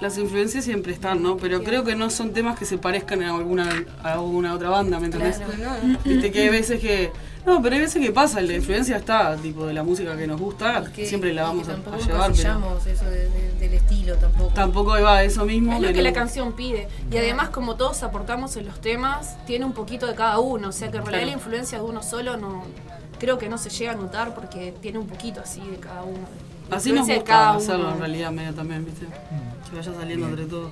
[0.01, 1.35] Las influencias siempre están, ¿no?
[1.37, 3.69] Pero creo que no son temas que se parezcan a alguna,
[4.01, 5.37] a alguna otra banda, ¿me entendés?
[5.37, 5.53] Claro,
[5.83, 5.97] no.
[6.05, 7.11] Viste que hay veces que.
[7.45, 10.39] No, pero hay veces que pasa, la influencia está, tipo, de la música que nos
[10.39, 12.77] gusta, Que- siempre la vamos a, a llevar, pero.
[12.85, 14.53] eso de- de- del estilo tampoco.
[14.53, 15.73] Tampoco va eso mismo.
[15.73, 16.87] Es lo que la canción pide.
[17.11, 20.69] Y además, como todos aportamos en los temas, tiene un poquito de cada uno.
[20.69, 21.37] O sea que en realidad Claro.
[21.37, 22.63] la influencia de uno solo no.
[23.19, 26.25] Creo que no se llega a notar porque tiene un poquito así de cada uno.
[26.71, 27.93] Así nos gusta cada hacerlo uno.
[27.93, 29.05] en realidad medio también, ¿viste?
[29.69, 30.71] Que vaya saliendo entre todos.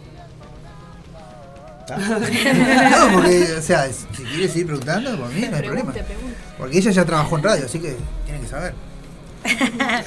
[1.90, 5.94] no, porque, o sea, si quieres seguir preguntando, por mí no hay problema.
[6.58, 7.96] Porque ella ya trabajó en radio, así que
[8.26, 8.74] tiene que saber.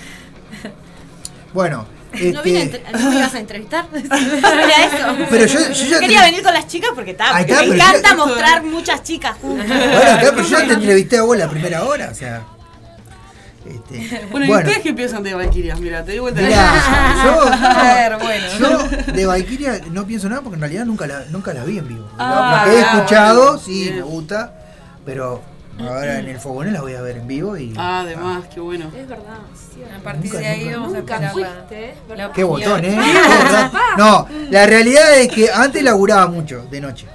[1.52, 3.86] Bueno, ¿No, vine a este, entre- ¿No me ibas a entrevistar?
[3.94, 4.06] Eso.
[5.30, 7.62] Pero yo- yo ya quería te- venir con las chicas porque está, Ahí porque está,
[7.62, 9.66] me yo- encanta mostrar muchas chicas juntas.
[9.66, 12.44] bueno, pero yo ya te entrevisté a vos la primera hora, o sea.
[13.70, 15.78] Este, Bueno, ¿y ustedes qué piensan de Valkyrias?
[15.80, 18.46] Mira, te digo vuelta Mirá, yo, A ver, bueno.
[19.06, 21.88] yo de Valkyria no pienso nada porque en realidad nunca la, nunca la vi en
[21.88, 22.08] vivo.
[22.18, 23.96] Ah, lo que he escuchado, bueno, sí, bien.
[23.96, 24.54] me gusta,
[25.06, 25.42] pero
[25.78, 27.72] ahora en el fogón la voy a ver en vivo y.
[27.76, 28.86] Ah, además, qué bueno.
[28.96, 29.38] Es verdad.
[29.54, 29.80] sí.
[29.84, 31.94] A partir Nunca, de ahí nunca, vamos a Nunca la- fuiste.
[32.34, 32.98] Qué botón, ¿eh?
[33.96, 37.06] No, la realidad es que antes laburaba mucho, de noche.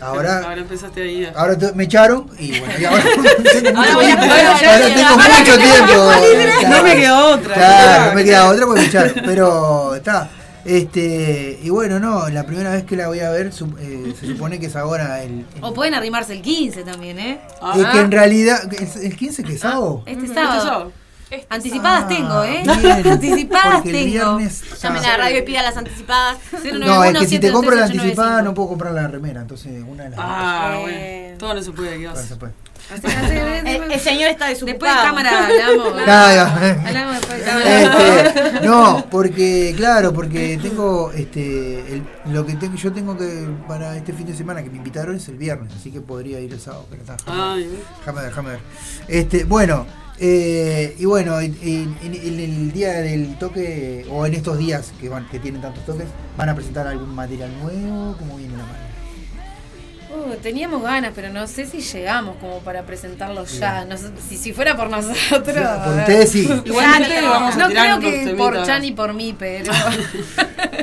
[0.00, 1.24] Ahora, Ahora empezaste ahí.
[1.24, 3.02] a- ahora me echaron y bueno, y ahora
[3.52, 6.70] tengo mucho voy a Ahora tengo ahora mucho que- tiempo.
[6.76, 7.54] No me quedó otra.
[7.54, 9.12] Claro, no me queda otra porque me echaron.
[9.24, 10.28] Pero está.
[10.64, 14.26] Este, y bueno, no, la primera vez que la voy a ver su- eh, se
[14.26, 15.44] supone que es ahora el.
[15.54, 17.40] el- O pueden arrimarse el 15 también, ¿eh?
[17.76, 20.02] es que en realidad, el, el 15 que es sábado.
[20.06, 20.92] Este Este sábado.
[21.28, 22.62] Este Anticipadas Ah, tengo, ¿eh?
[22.62, 24.36] bien, Anticipadas porque el tengo.
[24.36, 26.38] viernes Llamen a la radio y pidan las anticipadas.
[26.78, 30.04] No, es que si te compro la anticipada no puedo comprar la remera, entonces una
[30.04, 30.24] de las dos.
[30.28, 30.82] Ah, Eh.
[30.82, 31.38] bueno.
[31.38, 32.24] Todo no se puede, ¿qué Bueno, vas?
[32.26, 32.52] se puede.
[33.66, 34.72] El, el señor está desocupado.
[34.78, 36.02] Después de cámara hablamos.
[36.04, 36.80] Claro.
[36.86, 37.80] Hablamos después de cámara.
[37.80, 43.96] Este, no, porque, claro, porque tengo, este, el- lo que tengo, yo tengo que, para
[43.96, 46.60] este fin de semana que me invitaron es el viernes, así que podría ir el
[46.60, 47.16] sábado, pero está.
[47.16, 48.60] Déjame ver, déjame ver.
[49.08, 49.84] Este, bueno,
[50.18, 51.54] eh, y bueno, en,
[52.02, 56.06] el día del toque, o en estos días que van, que tienen tantos toques,
[56.36, 58.16] ¿van a presentar algún material nuevo?
[58.18, 58.95] ¿Cómo viene la mano?
[60.08, 63.84] Uh, teníamos ganas, pero no sé si llegamos como para presentarlo ya.
[63.84, 65.42] No sé, si, si fuera por nosotros.
[65.42, 66.48] por ustedes sí.
[66.64, 68.62] Igualmente no, vamos a no tirar creo que por.
[68.64, 69.72] Chan y por mí, pero.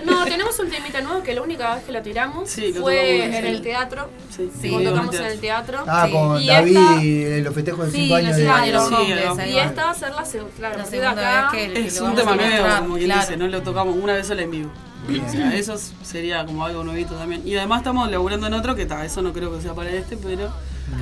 [0.06, 3.26] No, tenemos un temita nuevo que la única vez que lo tiramos Sí, lo fue
[3.26, 4.10] en el teatro.
[4.30, 5.84] Sí, Cuando tocamos en el teatro.
[5.88, 8.54] Ah, con Y David esta- y los festejos de Sí, 5 años los de cinco
[8.56, 8.94] años, Sí,
[9.26, 9.48] hombres.
[9.50, 10.24] Y esta va a ser la,
[10.58, 13.38] claro, La la segunda vez que- Es lo un tema a nuevo, como quien dice,
[13.38, 14.72] no lo tocamos una vez sola en vivo.
[15.08, 15.26] Bien.
[15.26, 17.46] O sea, eso sería como algo nuevito también.
[17.46, 20.18] Y además estamos laburando en otro que está, eso no creo que sea para este,
[20.18, 20.52] pero.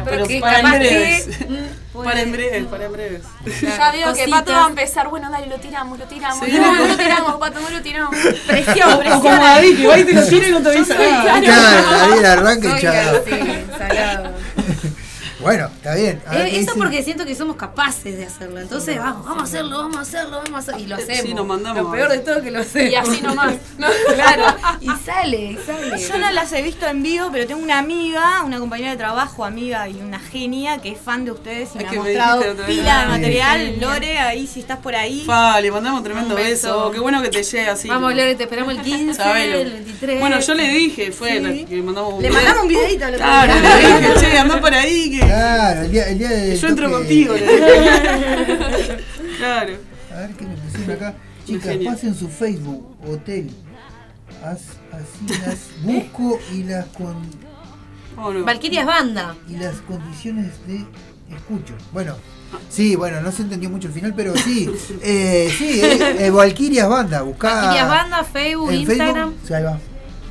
[0.05, 1.37] Pero que para en breves.
[1.37, 1.45] que,
[1.93, 3.23] mm, para en breves, para en breves.
[3.61, 4.27] Ya veo que.
[4.27, 6.45] Pato va a empezar, bueno, dale, lo tiramos, lo tiramos.
[6.45, 6.51] Sí.
[6.51, 8.15] No, no lo tiramos, Pato, no lo tiramos.
[8.47, 9.21] Presión, O presión.
[9.21, 11.41] como David, que va y te lo tira y no te avisa nada.
[11.41, 13.21] Claro, David arranca y chao.
[13.21, 14.31] así, salado.
[15.41, 16.21] Bueno, está bien.
[16.27, 18.59] A Eh, ¿qué eso porque siento que somos capaces de hacerlo.
[18.59, 20.79] Entonces, vamos, vamos a hacerlo, vamos a hacerlo, vamos a hacerlo.
[20.81, 21.35] Y lo Sí, hacemos.
[21.35, 21.83] nos mandamos.
[21.83, 22.91] Lo peor de todo es que lo hacemos.
[22.91, 23.53] Y así nomás.
[24.15, 24.43] claro.
[24.81, 25.99] Y sale, sale.
[26.07, 29.43] Yo no las he visto en vivo, pero tengo una amiga, una compañera de trabajo,
[29.45, 32.43] amiga y una genia que es fan de ustedes y Es me que ha mostrado
[32.67, 33.75] pila de material.
[33.79, 35.23] Lore, ahí si estás por ahí.
[35.25, 36.67] Fa, le mandamos tremendo Un beso.
[36.67, 36.91] beso.
[36.91, 37.87] Qué bueno que te llegue así.
[37.87, 39.57] Vamos, Lore, te esperamos el 15, Sabelo.
[39.59, 40.19] el 23.
[40.19, 41.39] Bueno, yo le dije, fue Sí.
[41.39, 42.41] la- que le mandamos un Le video.
[42.43, 45.91] mandamos un videito al otro Claro, le dije, che, andá por ahí que, Claro, el
[45.91, 47.33] día, el día del yo entro contigo.
[49.37, 49.73] claro.
[50.13, 51.13] A ver qué me pusieron acá.
[51.45, 53.49] Chicas, pasen su Facebook, hotel.
[54.43, 54.77] Así
[55.27, 57.15] las busco y las con
[58.17, 58.43] ¿O no?
[58.43, 59.35] Valkyrias Banda.
[59.47, 60.83] y las condiciones de
[61.33, 61.75] escucho.
[61.93, 62.15] Bueno,
[62.69, 64.69] sí, bueno, no se entendió mucho el final, pero sí.
[65.01, 67.53] Eh, sí, eh, eh, Valkyrias Banda, buscá.
[67.53, 69.29] Valkyrias Banda, Facebook, Instagram.
[69.29, 69.47] Facebook.
[69.47, 69.79] Sí, ahí va.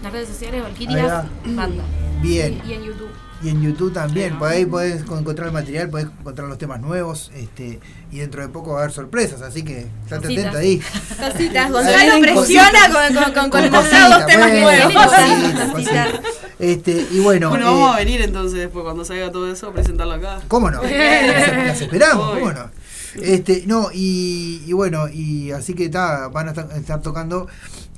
[0.02, 1.26] Las redes sociales, Valkyrias va.
[1.46, 1.84] Banda.
[2.20, 2.60] Bien.
[2.68, 3.29] Y en YouTube.
[3.42, 7.30] Y en YouTube también, por ahí podés encontrar el material, podés encontrar los temas nuevos,
[7.34, 7.80] este,
[8.12, 10.78] y dentro de poco va a haber sorpresas, así que estate atenta ahí.
[11.18, 14.92] Cositas, Gonzalo presiona con, con, con, con los temas bueno, nuevos.
[14.92, 16.08] cositas, cositas.
[16.58, 19.72] Este, y bueno, Bueno, eh, vamos a venir entonces después cuando salga todo eso a
[19.72, 20.40] presentarlo acá.
[20.46, 20.82] ¿Cómo no?
[20.82, 22.40] Las, esperamos, Obvio.
[22.40, 22.70] ¿cómo no?
[23.22, 27.48] Este, no, y, y bueno, y así que ta, van a estar, estar tocando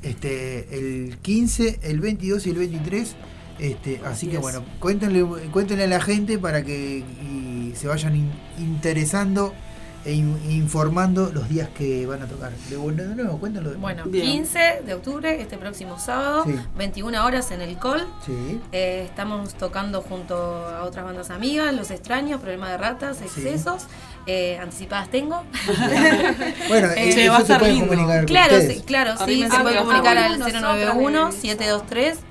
[0.04, 3.16] este el 15, el 22 y el 23.
[3.62, 4.42] Este, así que es.
[4.42, 5.22] bueno, cuéntenle,
[5.52, 9.54] cuéntenle a la gente para que y se vayan in- interesando
[10.04, 12.52] e in- informando los días que van a tocar.
[12.68, 14.24] De, bueno, de nuevo, cuéntenlo de Bueno, Bien.
[14.24, 16.54] 15 de octubre, este próximo sábado, Sí.
[16.76, 18.06] 21 horas en el Col.
[18.26, 18.60] Sí.
[18.72, 23.84] Eh, estamos tocando junto a otras bandas amigas, Los Extraños, Problema de Ratas, Excesos.
[24.26, 25.42] eh, anticipadas tengo.
[26.68, 27.86] Bueno, Eh, eso va a se lindo.
[27.88, 28.76] comunicar Claro, ustedes.
[28.78, 30.52] sí, claro, sí, se puede comunicar al estar.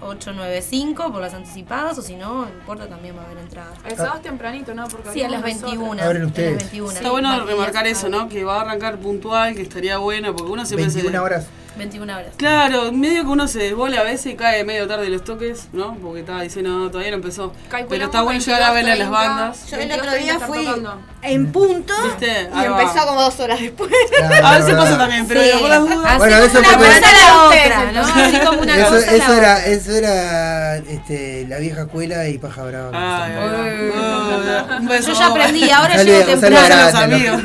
[0.01, 3.77] 091-723-895 por las anticipadas o si no, no importa, también va a haber entradas.
[3.85, 4.87] El sábado es tempranito, ¿no?
[4.87, 5.83] Porque Sí, a las abrimos 21.
[5.95, 6.05] nosotros.
[6.07, 6.57] Abren a las ustedes.
[6.57, 6.91] 21.
[6.91, 7.29] Está bueno
[7.61, 8.09] Remarcar eso.
[8.09, 8.29] ¿no?
[8.29, 10.97] Que va a arrancar puntual, que estaría bueno, porque uno siempre se...
[10.97, 11.47] 21 horas.
[11.77, 12.33] 21 horas.
[12.37, 15.95] Claro, medio que uno se desbola a veces y cae medio tarde los toques, ¿no?
[15.95, 17.53] Porque estaba diciendo, no, todavía no empezó.
[17.69, 19.65] Calculamos Pero está bueno llegar a ver a las 22, bandas.
[19.69, 21.01] Yo el 22, otro día 30 fui tocando.
[21.21, 22.49] en punto ¿Viste?
[22.53, 23.91] y empezó como dos horas después.
[24.21, 25.49] Claro, A veces pasa también, pero Sí.
[25.59, 26.17] por las dudas.
[26.17, 28.01] Bueno, eso una porque- cosa a la otra, ¿no?
[28.01, 32.91] Así como una Eso, cosa era, eso era este, la vieja escuela y paja brava.
[32.93, 35.01] Ay, ay, ay.
[35.05, 36.97] Yo ya aprendí, ahora llego temprano.
[36.99, 37.41] Amigos.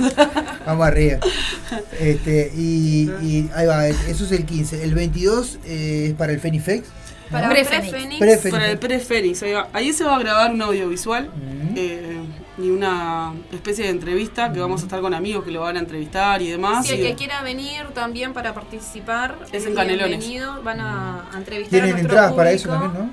[0.67, 1.19] Vamos arriba.
[1.99, 3.87] Este, y, y ahí va,
[4.17, 4.83] eso es el 15.
[4.83, 6.89] El 22 eh, es para el Fenifex.
[7.31, 7.91] Para Pre-Fénix.
[7.91, 8.19] Pre-Fénix.
[8.21, 8.51] Pre-Fénix.
[8.53, 11.75] Para el pre-Fénix, ahí se va a grabar un audiovisual Mm.
[11.77, 12.17] eh,
[12.59, 15.81] y una especie de entrevista que vamos a estar con amigos que lo van a
[15.81, 16.87] entrevistar y demás.
[16.87, 20.09] Si el y- que quiera venir también para participar, Es en Canelones.
[20.21, 20.63] bienvenido.
[20.63, 23.11] Van a, a entrevistar a Tienen nuestro entradas para eso también, ¿no?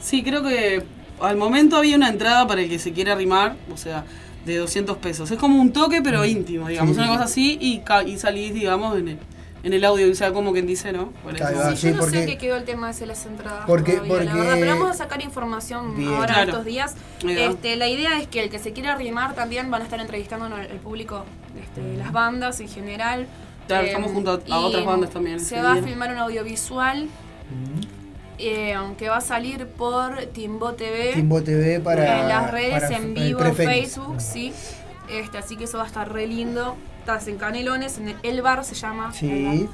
[0.00, 0.82] Sí, creo que
[1.20, 4.04] al momento había una entrada para el que se quiera arrimar, o sea,
[4.44, 5.30] de 200 pesos.
[5.30, 8.52] Es como un toque, pero íntimo, digamos, Sí, una sí, cosa así y, y salís,
[8.52, 9.18] digamos, en el,
[9.62, 11.10] en el audio, o sea, como quien dice, ¿no?
[11.22, 11.46] Por eso.
[11.70, 13.64] Sí, Sí, yo no porque- sé qué quedó el tema de las entradas.
[13.66, 16.08] Porque- todavía, la porque- verdad, pero vamos a sacar información Bien.
[16.14, 16.50] ahora Claro.
[16.50, 16.94] estos días.
[17.26, 20.46] Este, la idea es que el que se quiera arrimar también van a estar entrevistando
[20.46, 21.24] al al público,
[21.62, 23.26] este, las bandas en general.
[23.68, 27.08] Claro, Eh, estamos junto a- otras bandas también Se va a filmar un audiovisual.
[28.38, 31.12] eh, aunque va a salir por Timbo TV.
[31.14, 32.22] Timbo TV para.
[32.22, 33.40] en las redes para- en vivo.
[33.54, 34.52] Facebook, sí.
[35.08, 36.76] Este, así que eso va a estar re lindo.
[37.02, 39.12] Estás en Canelones, en el, El Bar se llama.
[39.12, 39.68] Sí.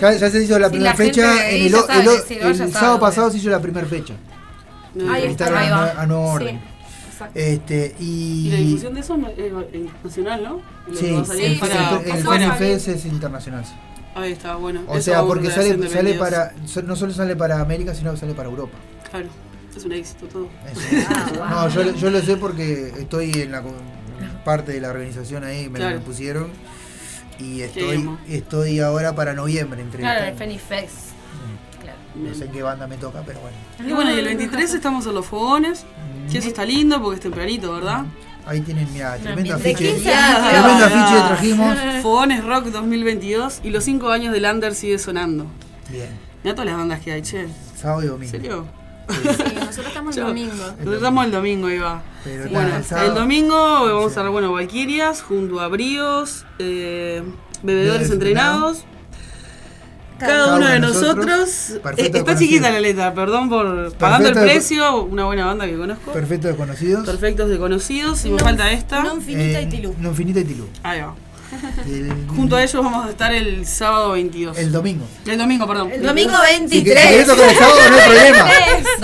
[0.00, 1.48] Ya, ya se hizo la primera fecha.
[1.50, 2.38] En el, sabe, sí,
[2.72, 4.14] sábado pasado se hizo la primera fecha.
[4.94, 5.90] No, Ahí está, ahí va.
[6.02, 6.18] A.
[6.18, 6.60] Orden.
[7.34, 9.16] Este, y, Y la difusión de eso
[9.72, 10.62] es nacional, ¿no?
[10.94, 11.06] Sí,
[11.40, 12.22] el, para el.
[12.24, 13.64] FNFS es internacional.
[14.16, 14.82] Ahí está, bueno.
[14.88, 16.54] O eso sea, porque sale, sale para,
[16.84, 18.76] no solo sale para América, sino que sale para Europa.
[19.10, 19.26] Claro,
[19.76, 20.48] es un éxito todo.
[21.50, 23.62] No, yo, lo- yo lo sé porque estoy en la
[24.44, 25.96] parte de la organización ahí, me, Claro.
[25.96, 26.48] me pusieron.
[27.38, 30.90] Y estoy, estoy ahora para noviembre entre Claro, el Fenifex.
[31.80, 31.98] Claro.
[32.16, 33.56] No sé en qué banda me toca, pero bueno.
[33.88, 35.84] Y bueno, y el 23 estamos en los fogones,
[36.32, 38.04] que eso está lindo porque es tempranito, ¿verdad?
[38.44, 39.92] Ahí tienen, mira, tremendo afiche.
[39.94, 41.76] 15 Tremendo afiche trajimos.
[42.02, 45.46] Fogones Rock 2022 y los 5 años del Under sigue sonando.
[45.90, 46.08] Bien.
[46.42, 47.42] Mira todas las bandas que hay, che.
[47.42, 48.30] ¿En Sábado y domingo.
[48.30, 48.66] serio?
[49.08, 50.54] Sí, nosotros estamos el domingo.
[50.54, 52.02] Nosotros estamos el domingo, ahí va.
[52.24, 52.70] Pero bueno,
[53.04, 53.54] el domingo
[53.86, 57.22] vamos a estar, bueno, Valkyrias junto a Bríos, eh,
[57.62, 58.84] Bebedores Entrenados.
[60.18, 63.92] Cada, Cada uno de uno de nosotros, Eh, está chiquita la letra, perdón por.
[63.94, 66.10] Pagando el de- precio, una buena banda que conozco.
[66.12, 67.06] Perfecto desconocidos.
[67.06, 69.04] Perfectos desconocidos, y me falta esta.
[69.04, 69.94] Non finita Eh, y tilú.
[70.02, 70.66] No finita y tilú.
[70.82, 71.14] Ahí va.
[71.86, 74.58] El, Junto a ellos vamos a estar el sábado 22.
[74.58, 75.06] el domingo.
[75.26, 75.90] El domingo, perdón.
[75.92, 76.32] El domingo
[76.68, 77.00] Si que- 23.
[77.02, 78.48] si quieren tocar el sábado no hay problema.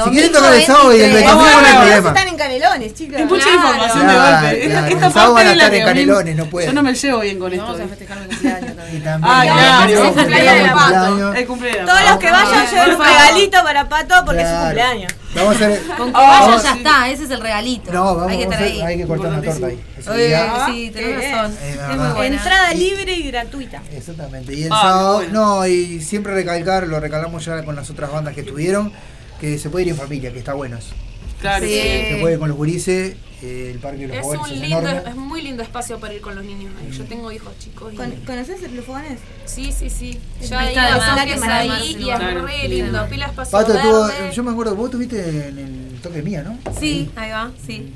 [0.04, 2.08] Si quieren tocar el sábado y el 25 no hay problema.
[2.10, 3.20] están en canelones, chicos.
[3.20, 4.66] Es mucha información de golpe.
[4.66, 6.68] Esta el sábado parte van a estar en Canelones, no pueden.
[6.70, 7.64] Yo no me llevo bien con esto.
[7.64, 8.96] Vamos a festejar mi cumpleaños también.
[8.96, 9.32] Y también.
[9.34, 10.84] Ah, claro, el cumpleaños de Pato.
[11.06, 11.36] cumpleaños.
[11.36, 11.86] El cumpleaños.
[11.86, 15.12] Todos los que vayan Ah, lleven un regalito para Pato porque es su cumpleaños.
[15.34, 15.82] Vamos a hacer.
[15.96, 16.66] Con que Ah, vayan sí.
[16.66, 17.92] ya está, ese es el regalito.
[17.92, 18.80] No, vamos, hay que estar a hacer- ahí.
[18.82, 19.80] hay que cortar una torta ahí.
[20.08, 20.36] Oye,
[20.66, 21.56] sí, tenés qué razón.
[21.56, 21.68] bien.
[21.68, 22.14] Es Es muy verdad.
[22.16, 22.36] buena.
[22.36, 23.82] Entrada libre y gratuita.
[23.92, 24.54] Exactamente.
[24.54, 25.32] Y el Ah, sábado, bueno.
[25.32, 28.92] no, y siempre recalcar, lo recalamos ya con las otras bandas que estuvieron,
[29.40, 30.94] que se puede ir en familia, que está bueno eso.
[31.40, 31.72] Claro, Sí.
[31.72, 31.80] sí.
[32.14, 34.78] Se puede ir con los gurises, eh, el parque de los Es un es lindo,
[34.78, 35.10] enorme.
[35.10, 36.72] es muy lindo espacio para ir con los niños.
[36.80, 36.90] ahí.
[36.96, 37.92] Yo tengo hijos chicos.
[37.92, 39.18] y- ¿Con- ¿Conoces los fogones?
[39.44, 40.18] Sí, sí, sí.
[40.40, 43.06] Ya está antes que para ahí y es re lindo.
[43.08, 46.58] Pila espacio Pato, yo me acuerdo, vos estuviste en el toque mía, ¿no?
[46.78, 47.92] Sí, ahí va, sí.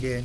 [0.00, 0.24] Bien.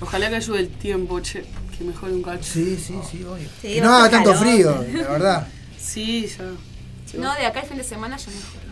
[0.00, 1.44] Ojalá que ayude el tiempo, che.
[1.76, 2.42] Que mejore un cacho.
[2.44, 3.48] Sí, sí, sí, obvio.
[3.60, 5.46] Sí, Que va no haga tanto frío, la verdad.
[5.78, 7.18] Sí, ya.
[7.20, 8.62] No, de acá el fin de semana ya mejor.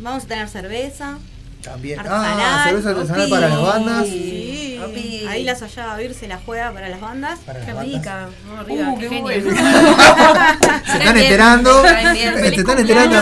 [0.00, 1.18] Vamos a tener cerveza.
[1.66, 1.98] También.
[2.00, 2.40] Artesanal.
[2.40, 4.06] Ah, cerveza artesanal para las bandas.
[4.06, 4.80] Sí.
[4.84, 5.26] Opi.
[5.28, 7.38] Ahí la Sayada Vir se la juega para las bandas.
[7.40, 7.94] Para Qué las bandas.
[7.94, 8.28] rica.
[8.46, 9.50] No, Uh, qué bueno.
[10.86, 11.82] Se están enterando.
[11.82, 13.16] Se están enterando.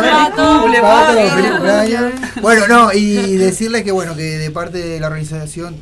[2.43, 5.77] Bueno, no, y decirles que bueno, que de parte de la organización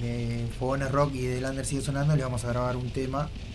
[0.00, 3.51] de Fogones Rock y del Under sigue sonando, le vamos a grabar un tema eh,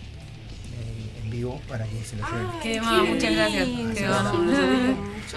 [1.28, 2.46] en vivo para que se lo lleven.
[2.62, 3.64] Qué más, muchas gracias.
[3.94, 4.32] Qué más.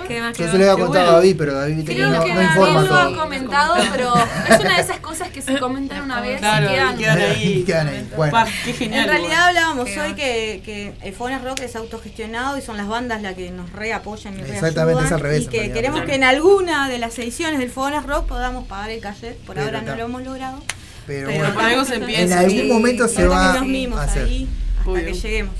[0.07, 1.11] Qué más, qué Yo se lo iba a qué contar a.
[1.11, 4.13] David, pero David Creo no, que no David informa lo ha comentado, pero
[4.49, 6.97] es una de esas cosas que se comentan una vez Claro, y quedan.
[6.97, 7.63] quedan ahí.
[7.67, 8.09] Quedan ahí.
[8.15, 9.03] Bueno, Pa, qué genial.
[9.03, 12.87] En realidad hablábamos Qué hoy que, que el Fogones Rock es autogestionado y son las
[12.87, 16.01] bandas las que nos reapoyan y Exactamente, reayudan, es al revés, Y en que queremos
[16.03, 19.31] que en alguna de las ediciones del Fogones Rock podamos pagar el calle.
[19.45, 19.91] Por Pero ahora está.
[19.91, 20.63] no lo hemos logrado.
[21.05, 22.39] pero, pero bueno, algo se en empieza.
[22.39, 22.63] algún Sí.
[22.71, 24.23] momento se va a hacer.
[24.23, 24.47] ahí
[24.79, 25.05] hasta Obvio.
[25.05, 25.53] que lleguemos.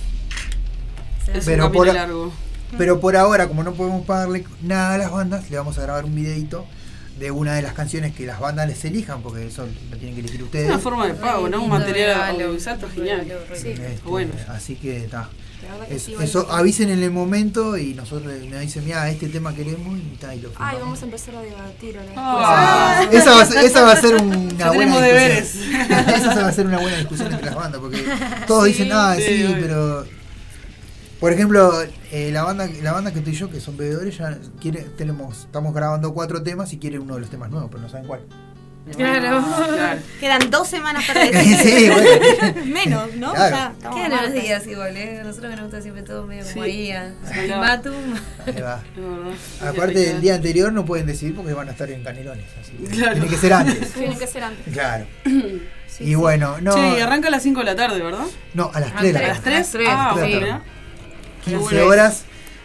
[1.33, 2.31] Es Pero un por- largo.
[2.77, 6.05] Pero por ahora, como no podemos pagarle nada a las bandas, le vamos a grabar
[6.05, 6.65] un videito
[7.19, 10.21] de una de las canciones que las bandas les elijan, porque eso lo tienen que
[10.21, 10.69] elegir Es ustedes.
[10.69, 11.61] una forma de pago, ¿no?
[11.63, 13.27] Un material audiovisual está genial.
[13.53, 13.69] Sí.
[13.69, 14.31] Este, Bueno.
[14.47, 15.29] Así que está.
[15.89, 19.99] Es- sí, eso avisen en el momento y nosotros me dicen, mira, este tema queremos
[19.99, 22.11] y, ta, y lo Ay, vamos a empezar a debatir ahora.
[22.15, 23.05] Ah.
[23.11, 25.81] Esa va, a ser, esa va a ser una buena discusión.
[25.91, 28.03] esa va a ser una buena discusión entre las bandas, porque
[28.47, 30.05] todos dicen, ah, sí, pero...
[31.21, 31.71] Por ejemplo,
[32.11, 35.73] eh, la banda la banda que estoy yo, que son bebedores, ya quiere, tenemos, estamos
[35.73, 38.21] grabando cuatro temas y quiere uno de los temas nuevos, pero no saben cuál.
[38.97, 39.45] Claro.
[39.75, 40.01] Claro.
[40.19, 41.55] Quedan dos semanas para decir.
[41.57, 42.65] sí, bueno.
[42.65, 43.31] Menos, ¿no?
[43.33, 43.55] Claro.
[43.55, 44.43] Ya, estamos Qué a buenos martes.
[44.43, 45.21] días igual, ¿eh?
[45.23, 46.71] Nosotros que nos gusta siempre todo medio como Sí.
[46.71, 46.91] ahí.
[46.91, 47.57] a- Ahí va.
[47.59, 47.93] Matum.
[48.47, 48.81] Ahí va.
[48.95, 49.69] Es verdad.
[49.69, 52.45] Aparte del día anterior no pueden decidir porque van a estar en Canelones.
[52.59, 53.13] Así que Claro.
[53.13, 53.91] Tiene que ser antes.
[53.93, 54.73] Tiene que ser antes.
[54.73, 55.05] Claro.
[55.99, 56.97] y bueno, no.
[56.97, 58.25] Y arranca a las 5 de la tarde, ¿verdad?
[58.55, 59.55] No, a las A 3 de ¿A la las tarde.
[59.57, 59.71] 3?
[59.71, 59.87] tres.
[59.91, 60.25] Ah, Tres.
[60.31, 60.63] bueno, mirá.
[61.45, 61.85] 15 bueno.
[61.87, 62.23] horas.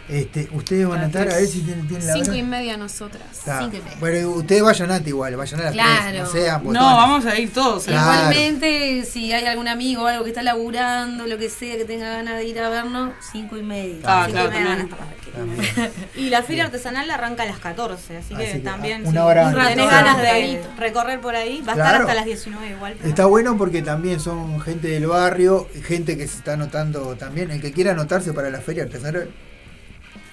[0.09, 1.51] Este, ustedes van a A estar, a ver tres.
[1.51, 2.37] si tienen, tienen la Cinco hora.
[2.37, 3.23] y media nosotras.
[3.31, 3.59] Está.
[3.59, 3.97] cinco y media.
[3.99, 6.09] Bueno, ustedes vayan antes igual, vayan a las Claro.
[6.09, 6.21] 3.
[6.21, 7.83] No sean No, vamos a ir todos.
[7.87, 7.91] ¿eh?
[7.91, 8.31] Claro.
[8.31, 12.09] Igualmente, si hay algún amigo o algo que está laburando, lo que sea, que tenga
[12.09, 13.97] ganas de ir a vernos, cinco y media.
[14.05, 15.17] Ah, Cinco y claro, media van a estar.
[15.35, 15.91] También.
[16.15, 19.17] Y la feria artesanal arranca a las 14, así que, Así que, también una si
[19.27, 19.67] hora antes.
[19.67, 22.95] tenés ganas de recorrer por ahí, va a estar hasta las 19 igual.
[22.97, 27.51] pero- Está bueno porque también son gente del barrio, gente que se está anotando también.
[27.51, 29.29] El que quiera anotarse para la feria artesanal,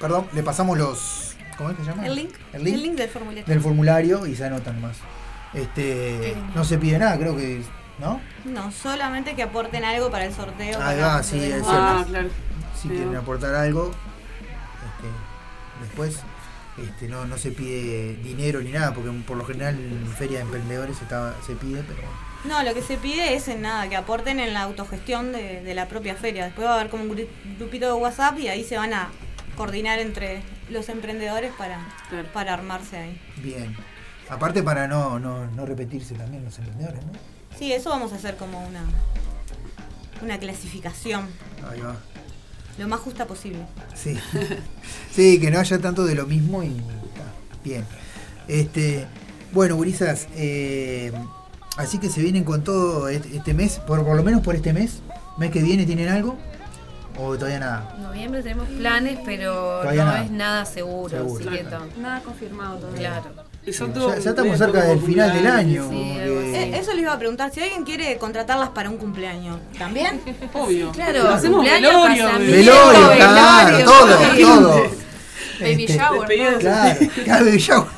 [0.05, 1.35] perdón, le pasamos los.
[1.57, 2.05] ¿Cómo es que se llama?
[2.07, 3.45] El link, El link, el link del formulario.
[3.47, 4.97] del formulario y se anotan más.
[5.55, 7.63] Este, no se pide nada, creo que.
[7.99, 8.21] ¿No?
[8.45, 10.79] No, solamente que aporten algo para el sorteo.
[10.79, 12.03] Para va, lo sí, es bandas.
[12.03, 12.29] Ah, claro.
[12.81, 15.09] Si quieren aportar algo, este,
[15.87, 16.19] después.
[16.77, 20.43] Este, no, no se pide dinero ni nada, porque por lo general en feria de
[20.45, 22.01] emprendedores está- se pide, pero
[22.47, 25.75] No, lo que se pide es en nada, que aporten en la autogestión de, de
[25.75, 26.47] la propia feria.
[26.47, 27.29] Después va a haber como un gru-
[27.61, 29.09] grupito de WhatsApp y ahí se van a
[29.57, 31.79] coordinar entre los emprendedores para,
[32.33, 33.21] para armarse ahí.
[33.39, 33.77] bien.
[34.29, 37.13] Aparte para no, no, no repetirse también los emprendedores, ¿no?
[37.59, 38.83] Sí, eso vamos a hacer como una,
[40.23, 41.29] una clasificación
[41.71, 41.97] Ahí va.
[42.79, 43.61] lo más justa posible.
[43.95, 44.19] Sí.
[45.15, 47.25] sí, que no haya tanto de lo mismo y está
[47.63, 47.85] bien.
[48.49, 49.07] Este,
[49.53, 51.13] bueno, gurisas, eh,
[51.77, 54.73] así que se vienen con todo este este mes, por, por lo menos por este
[54.73, 55.01] mes.
[55.37, 56.39] ¿Mes que viene tienen algo?
[57.17, 57.93] ¿O todavía nada?
[57.97, 60.25] En noviembre tenemos planes, pero Todavía no nada.
[60.25, 61.09] es nada seguro.
[61.11, 61.45] Seguro.
[61.51, 63.11] así que Nada confirmado todavía.
[63.23, 63.45] Claro.
[63.67, 65.89] Ya, ya estamos cerca del final del año.
[65.91, 70.21] que- Eh, Eso les iba a preguntar, si alguien quiere contratarlas para un cumpleaños, ¿también?
[70.53, 70.91] Obvio.
[70.93, 72.25] Claro, Hacemos cumpleaños, velorio.
[72.27, 74.47] casamiento, Velorio, claro, velorio, todo, velorio.
[74.47, 74.83] todo.
[75.61, 76.59] Baby Este, shower, ¿no?
[76.59, 77.89] Claro, claro, baby shower.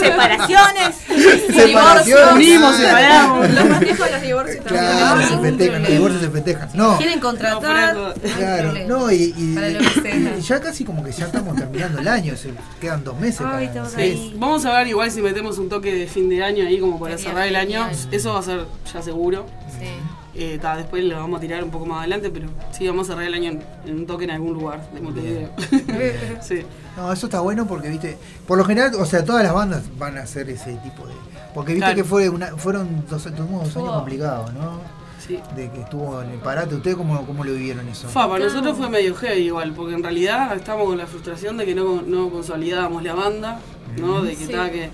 [0.00, 0.96] Separaciones,
[1.54, 2.34] Separaciones.
[2.34, 3.50] Unimos, separamos.
[3.50, 6.68] Los festejos de los divorcios Claro, se festejan, los divorcios se festejan.
[6.74, 7.96] No, ¿Quieren contratar?
[8.36, 13.04] claro, no, y, y- ya casi como que ya estamos terminando el año, se quedan
[13.04, 13.40] dos meses.
[13.44, 14.00] Ay, para- todos sí.
[14.00, 14.34] ahí.
[14.36, 17.18] Vamos a ver igual si metemos un toque de fin de año ahí como para
[17.18, 17.88] cerrar el año.
[18.10, 19.46] Eso va a ser ya seguro.
[19.78, 19.86] Sí.
[20.34, 23.12] Eh, ta, después lo vamos a tirar un poco más adelante, pero sí, vamos a
[23.12, 25.50] cerrar el año en, en un toque en algún lugar de Montevideo.
[26.42, 26.62] sí.
[26.96, 28.16] No, eso está bueno porque, viste,
[28.46, 31.14] por lo general, o sea, todas las bandas van a hacer ese tipo de...
[31.54, 31.96] Porque viste Claro.
[31.96, 33.94] que fue una, fueron dos, tuvimos dos años Oh.
[33.96, 34.80] complicados, ¿no?
[35.26, 35.38] Sí.
[35.56, 36.74] De que estuvo en el parate.
[36.76, 38.08] ¿Ustedes cómo, cómo lo vivieron eso?
[38.08, 41.66] Fa, para nosotros fue medio heavy igual, porque en realidad estábamos con la frustración de
[41.66, 43.58] que no, no consolidábamos la banda,
[43.98, 44.22] ¿no?
[44.22, 44.44] De que Sí.
[44.44, 44.88] estaba que.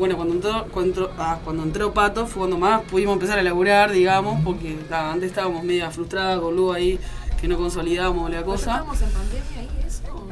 [0.00, 3.92] Bueno, cuando entró, cuando, ah, cuando entró Pato fue cuando más pudimos empezar a laburar,
[3.92, 6.98] digamos, porque ta, antes estábamos medio frustrados con Lu ahí,
[7.38, 8.72] que no consolidábamos la cosa.
[8.72, 10.26] ¿Estamos en pandemia ahí eso?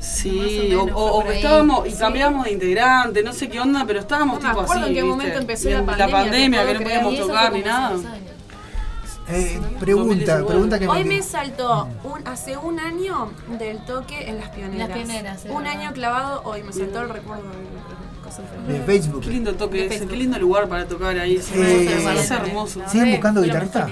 [0.00, 1.36] Sí, o o, menos o- fue o por que ahí.
[1.36, 1.96] estábamos y Sí.
[1.98, 4.78] cambiamos de integrante, no sé qué onda, pero estábamos No tipo así.
[4.78, 5.04] en qué ¿viste?
[5.04, 7.96] momento empezó la en pandemia, La pandemia, que no podíamos tocar ni nada.
[9.28, 11.16] Eh, pregunta, pregunta que Hoy me...
[11.18, 14.88] me saltó un, hace un año del toque en las pioneras.
[14.88, 15.80] Las Pioneras, Un verdad.
[15.80, 17.44] año clavado, hoy me saltó el recuerdo
[18.22, 19.20] del cosa De Facebook.
[19.22, 21.40] Qué lindo toque De ese, qué lindo lugar para tocar ahí.
[21.40, 21.52] Sí,
[22.06, 22.80] a ser hermoso.
[22.88, 23.88] ¿Siguen buscando guitarrista?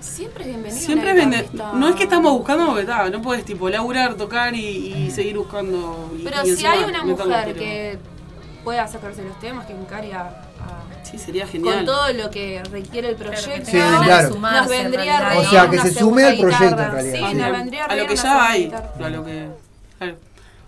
[0.00, 0.80] Siempre es bienvenido.
[0.80, 1.72] Siempre guitarrista.
[1.74, 4.66] no es que estamos buscando porque está, no puedes tipo laburar, tocar y,
[5.06, 6.12] y seguir buscando.
[6.18, 7.98] y- Pero y si hay una mujer que
[8.64, 11.76] pueda sacarse los temas, que encare a, a- Sí, sería genial.
[11.76, 14.30] con todo lo que requiere el proyecto, Sí, claro.
[14.40, 16.84] nos vendría en re O sea, que se sume al proyecto, guitarra.
[16.86, 17.34] en realidad, Sí, sí.
[17.42, 18.72] nos vendría a re lo que ya hay,
[19.04, 19.48] a lo que,
[19.98, 20.16] claro,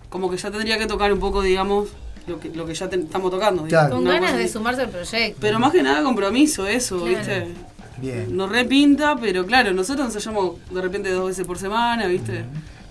[0.09, 1.87] como que ya tendría que tocar un poco, digamos,
[2.27, 3.63] lo que, lo que ya te- estamos tocando.
[3.63, 5.37] digamos, Con ganas de sumarse al proyecto.
[5.41, 7.17] Pero más que nada compromiso, eso, Claro.
[7.17, 7.47] ¿viste?
[7.97, 8.35] Bien.
[8.35, 12.43] Nos repinta, pero claro, nosotros ensayamos de repente dos veces por semana, ¿viste?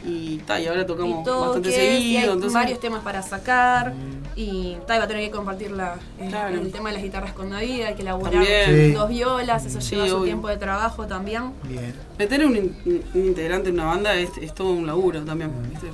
[0.06, 2.52] Y, ta, y ahora tocamos y bastante y hay seguido, entonces...
[2.52, 3.94] varios temas para sacar
[4.36, 6.60] y tal, va a tener que compartir la, el, Claro.
[6.60, 8.44] el tema de las guitarras con David, hay que elaborar.
[8.66, 8.92] Sí.
[8.92, 10.24] dos violas, eso Sí, lleva su obvio.
[10.24, 11.52] tiempo de trabajo también.
[11.64, 12.76] Bien, Meter un,
[13.14, 15.86] un integrante en una banda es, es todo un laburo también, ¿viste?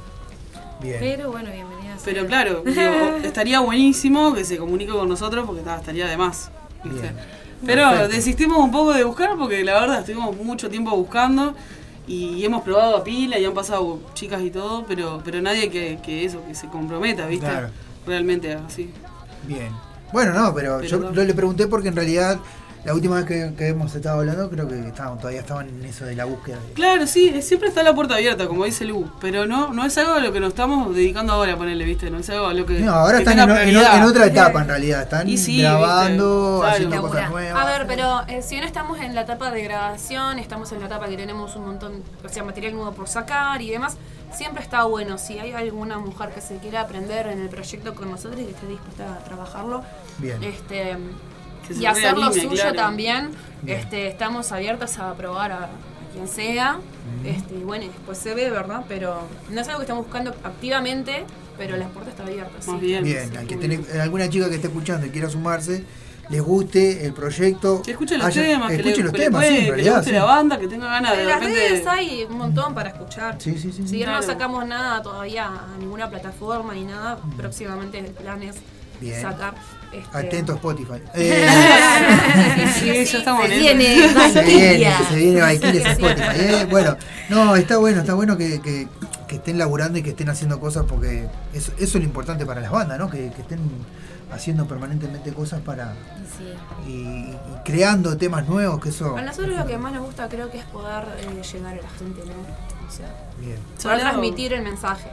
[0.83, 0.97] bien.
[0.99, 1.80] Pero bueno, bienvenida.
[2.05, 6.51] Pero claro, digo, estaría buenísimo que se comunique con nosotros porque ta, estaría de más.
[7.65, 8.15] Pero Perfecto.
[8.17, 11.55] desistimos un poco de buscar porque la verdad estuvimos mucho tiempo buscando
[12.07, 15.99] y hemos probado a pila y han pasado chicas y todo, pero pero nadie que,
[16.03, 17.47] que eso, que se comprometa, ¿viste?
[17.47, 17.69] Claro.
[18.07, 18.91] Realmente así.
[19.47, 19.71] Bien.
[20.13, 21.13] Bueno, no, pero, Pero yo, no.
[21.13, 22.41] yo le pregunté porque en realidad
[22.85, 26.05] la última vez que, que hemos estado hablando creo que estaban, todavía estaban en eso
[26.05, 26.57] de la búsqueda.
[26.67, 29.97] de- Claro, sí, siempre está la puerta abierta, como dice Lu, pero no no es
[29.99, 32.11] algo a lo que nos estamos dedicando ahora a ponerle, ¿viste?
[32.11, 34.27] No es algo a lo que No, ahora que están tenga en, en- en otra
[34.27, 35.03] etapa en realidad.
[35.03, 37.09] Están Y sí, grabando, viste, haciendo claro.
[37.09, 37.63] cosas nuevas.
[37.67, 40.87] A ver, pero eh, si bien estamos en la etapa de grabación, estamos en la
[40.87, 43.97] etapa que tenemos un montón, o sea, material nuevo por sacar y demás,
[44.33, 45.19] siempre está bueno.
[45.19, 48.51] Si hay alguna mujer que se quiera aprender en el proyecto con nosotros y que
[48.53, 49.83] esté dispuesta a trabajarlo,
[50.19, 50.43] Bien.
[50.43, 50.97] este
[51.71, 52.75] Que se y hacer lo suyo claro.
[52.77, 53.31] también,
[53.67, 55.69] este estamos abiertas a probar a,
[56.13, 56.79] quien sea.
[57.25, 58.85] Este, y bueno, y después se ve, ¿verdad?
[58.89, 61.25] Pero no es algo que estamos buscando activamente,
[61.59, 62.53] pero la puerta está abierta.
[62.61, 62.71] sí.
[62.71, 63.05] Más bien.
[63.05, 65.85] Bien, al que tiene- alguna chica que esté escuchando y quiera sumarse,
[66.31, 67.83] les guste el proyecto.
[67.83, 69.71] Que escuche los haya- temas, que, escuche le, los que temas, puede- sí, en que
[69.71, 69.97] realidad.
[69.97, 70.17] guste sí.
[70.17, 71.69] la banda, que tenga ganas de En las repente.
[71.69, 73.37] redes hay un montón para escuchar.
[73.41, 73.87] Sí, sí, sí.
[73.87, 74.33] Si bien no Claro.
[74.33, 78.57] sacamos nada todavía a ninguna plataforma ni nada, próximamente el plan es
[79.01, 79.21] Bien.
[79.21, 79.55] sacar.
[79.93, 81.03] Este, Atento Spotify.
[81.15, 81.47] Eh,
[82.79, 86.29] Sí, ya estamos Se en viene se viene, se viene Valkyries Spotify.
[86.35, 86.67] eh.
[86.71, 86.97] Bueno,
[87.29, 88.89] no, está bueno, está bueno que, que-
[89.27, 92.61] que estén laburando y que estén haciendo cosas porque eso, eso es lo importante para
[92.61, 93.09] las bandas, ¿no?
[93.09, 93.61] Que, que estén
[94.33, 95.93] haciendo permanentemente cosas para
[96.37, 96.53] Sí.
[96.89, 99.17] y, y creando temas nuevos, que eso.
[99.17, 101.89] A nosotros lo que más nos gusta creo que es poder eh, llegar a la
[101.99, 102.87] gente, ¿no?
[102.89, 103.07] O sea,
[103.39, 103.57] Bien.
[103.83, 105.09] poder transmitir el mensaje.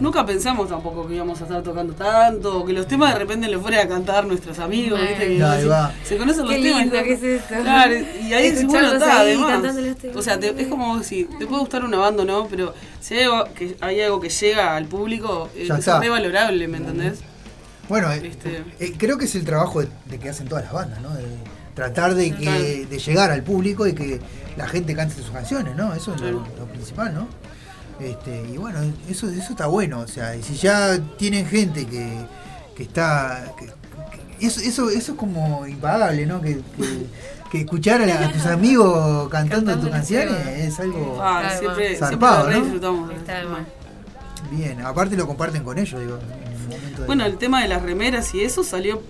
[0.00, 3.48] Nunca pensamos tampoco que íbamos a estar tocando tanto, o que los temas de repente
[3.48, 5.36] le fuera a cantar nuestros amigos, ¿viste?
[5.36, 5.92] Que Ahí va.
[6.04, 6.80] Se conocen los Qué temas.
[6.82, 7.02] lindo ¿no?
[7.04, 7.54] que es esto.
[7.62, 9.62] Claro, y ahí decís, bueno, está, ahí además.
[10.00, 10.16] temas.
[10.16, 12.46] O sea, te- es como si te puede gustar una banda, ¿no?
[12.48, 16.00] Pero si hay algo que, hay algo que llega al público, eh, Ya es está.
[16.00, 17.20] re valorable, ¿me entendés?
[17.88, 20.72] Bueno, eh, Este- eh, creo que es el trabajo de, de que hacen todas las
[20.72, 21.10] bandas, ¿no?
[21.14, 21.24] De
[21.74, 24.20] tratar de, que, de llegar al público y que
[24.56, 25.94] la gente cante sus canciones, ¿no?
[25.94, 27.26] Eso es lo, lo principal, ¿no?
[28.00, 28.78] Este, y bueno,
[29.08, 32.16] eso, eso está bueno, o sea, y si ya tienen gente que,
[32.76, 33.52] que está...
[33.58, 36.40] que- que- eso, eso, eso es como impagable, ¿no?
[36.40, 37.06] Que, que-
[37.50, 42.36] que escuchar a, la- a tus amigos cantando tus canciones es algo Ah, siempre, zarpado,
[42.48, 42.64] siempre re ¿no?
[42.64, 43.58] disfrutamos de este tema.
[44.50, 47.68] Bien, aparte lo comparten con ellos, digo, en un momento de- Bueno, el tema de
[47.68, 49.02] las remeras y eso salió,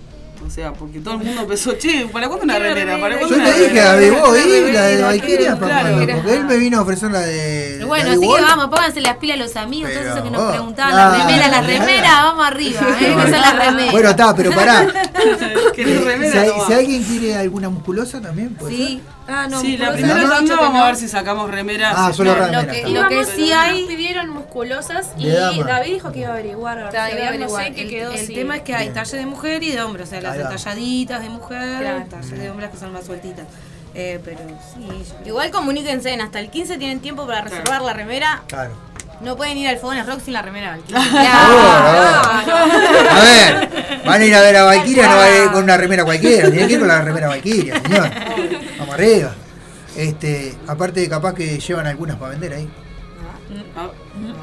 [0.45, 2.99] o sea, porque todo el mundo empezó, che, ¿para cuándo una remera?
[2.99, 3.91] ¿Para Yo cuándo una le dije remera?
[3.91, 5.97] a Bebo Una y la de Valkyria, claro.
[6.15, 7.83] porque él me vino a ofrecer la de.
[7.85, 10.31] Bueno, la de así que vamos, pónganse las pilas los amigos, todos Pero esos que
[10.31, 12.95] nos vos, preguntaban, claro, las remeras, las remeras, vamos arriba, ¿eh?
[12.99, 13.91] que son las remeras.
[13.91, 14.87] Bueno, está, pero pará.
[15.75, 16.45] ¿Querés Eh, remera?
[16.67, 19.01] si, alguien quiere alguna musculosa también, puede Sí.
[19.27, 21.93] Ah, no, Sí, la primera no, tanda vamos a ver si sacamos remeras.
[21.97, 23.79] Ah, solo No, remeras, Lo que, Lo que sí hay.
[23.81, 25.27] Nos pidieron musculosas y.
[25.29, 26.77] David dijo que iba a averiguar.
[26.79, 26.89] iba a
[27.37, 28.11] no sé el quedó.
[28.11, 28.93] el si- tema es que hay Bien.
[28.95, 32.03] talle de mujer y de hombre, o sea, las entalladitas de mujer, Claro.
[32.09, 33.45] talle de hombres que son más sueltitas.
[33.95, 34.39] Eh, pero
[34.73, 34.87] sí,
[35.25, 38.41] Igual comuníquense, en hasta el 15 tienen tiempo para reservar la remera.
[38.47, 38.71] Claro.
[39.21, 40.77] No pueden ir al Fogones Rock sin la remera.
[42.03, 43.69] A ver,
[44.05, 46.49] van a ir a ver a Valkyria, no van a ir con una remera cualquiera,
[46.49, 48.09] tienen que ir con la remera Valkyria, señor.
[48.93, 49.35] Arriba.
[49.95, 52.69] Este, aparte, capaz que llevan algunas para vender ahí.
[53.75, 53.91] Ah,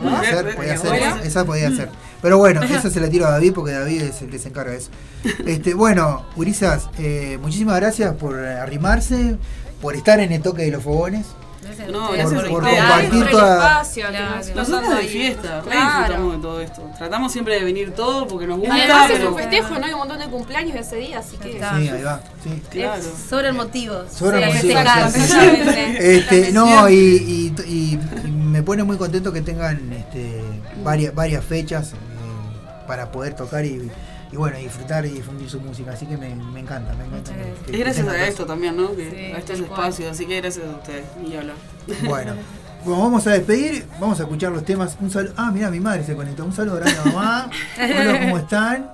[0.03, 1.89] Podía ser, podía ser, esa, esa podía ser.
[2.23, 4.73] Pero bueno, esa se la tiro a David porque David es el que se encarga
[4.73, 4.91] de eso.
[5.47, 9.37] Este, bueno, Urizas, eh, muchísimas gracias por arrimarse,
[9.81, 11.27] por estar en el toque de los fogones.
[11.91, 12.79] No, por, gracias por ustedes.
[12.81, 13.55] compartir Por el toda.
[13.71, 15.99] espacio nos Nosotros de fiesta, re Claro.
[15.99, 16.91] disfrutamos de todo esto.
[16.99, 18.75] Tratamos siempre de venir todos porque nos gusta.
[18.75, 19.87] Además es pero- un festejo, ¿no?
[19.87, 21.53] Hay un montón de cumpleaños ese día, así que.
[21.53, 22.21] Sí, ahí va.
[22.43, 22.63] Sí.
[22.71, 23.03] Claro.
[23.29, 23.95] Sobre el motivo.
[24.11, 25.23] Sobre Sí, el motivo, sí, sí.
[25.23, 25.97] exactamente.
[26.17, 30.41] Este, no, y, y- y- y me pone muy contento que tengan este,
[30.83, 31.97] varias, varias fechas eh,
[32.87, 33.91] para poder tocar y,
[34.33, 35.93] y bueno, disfrutar y difundir su música.
[35.93, 37.33] Así que me, me encanta, me encanta.
[37.35, 38.95] que- que Es gracias a esto también, ¿no?
[38.95, 39.71] Que Sí, a estos cual.
[39.89, 41.05] espacios, así que gracias a ustedes.
[41.37, 41.57] Hablar.
[42.09, 42.35] Bueno,
[42.85, 44.97] bueno, vamos a despedir, vamos a escuchar los temas.
[45.01, 45.35] Un saludo.
[45.37, 46.45] Ah, mira, mi madre se conectó.
[46.45, 47.51] Un saludo grande a mamá.
[47.79, 48.91] Hola, ¿cómo están?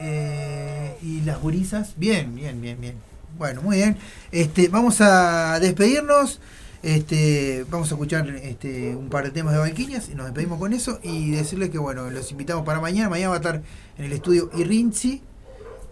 [0.00, 1.92] Eh, y las gurisas.
[1.96, 2.94] Bien, bien, bien, bien.
[3.38, 3.96] Bueno, muy bien.
[4.32, 6.40] Este, vamos a despedirnos.
[6.82, 10.72] Este, vamos a escuchar este, un par de temas de Valquinias y nos despedimos con
[10.72, 13.10] eso y decirles que bueno, los invitamos para mañana.
[13.10, 13.62] Mañana va a estar
[13.98, 15.22] en el estudio Irrinzi.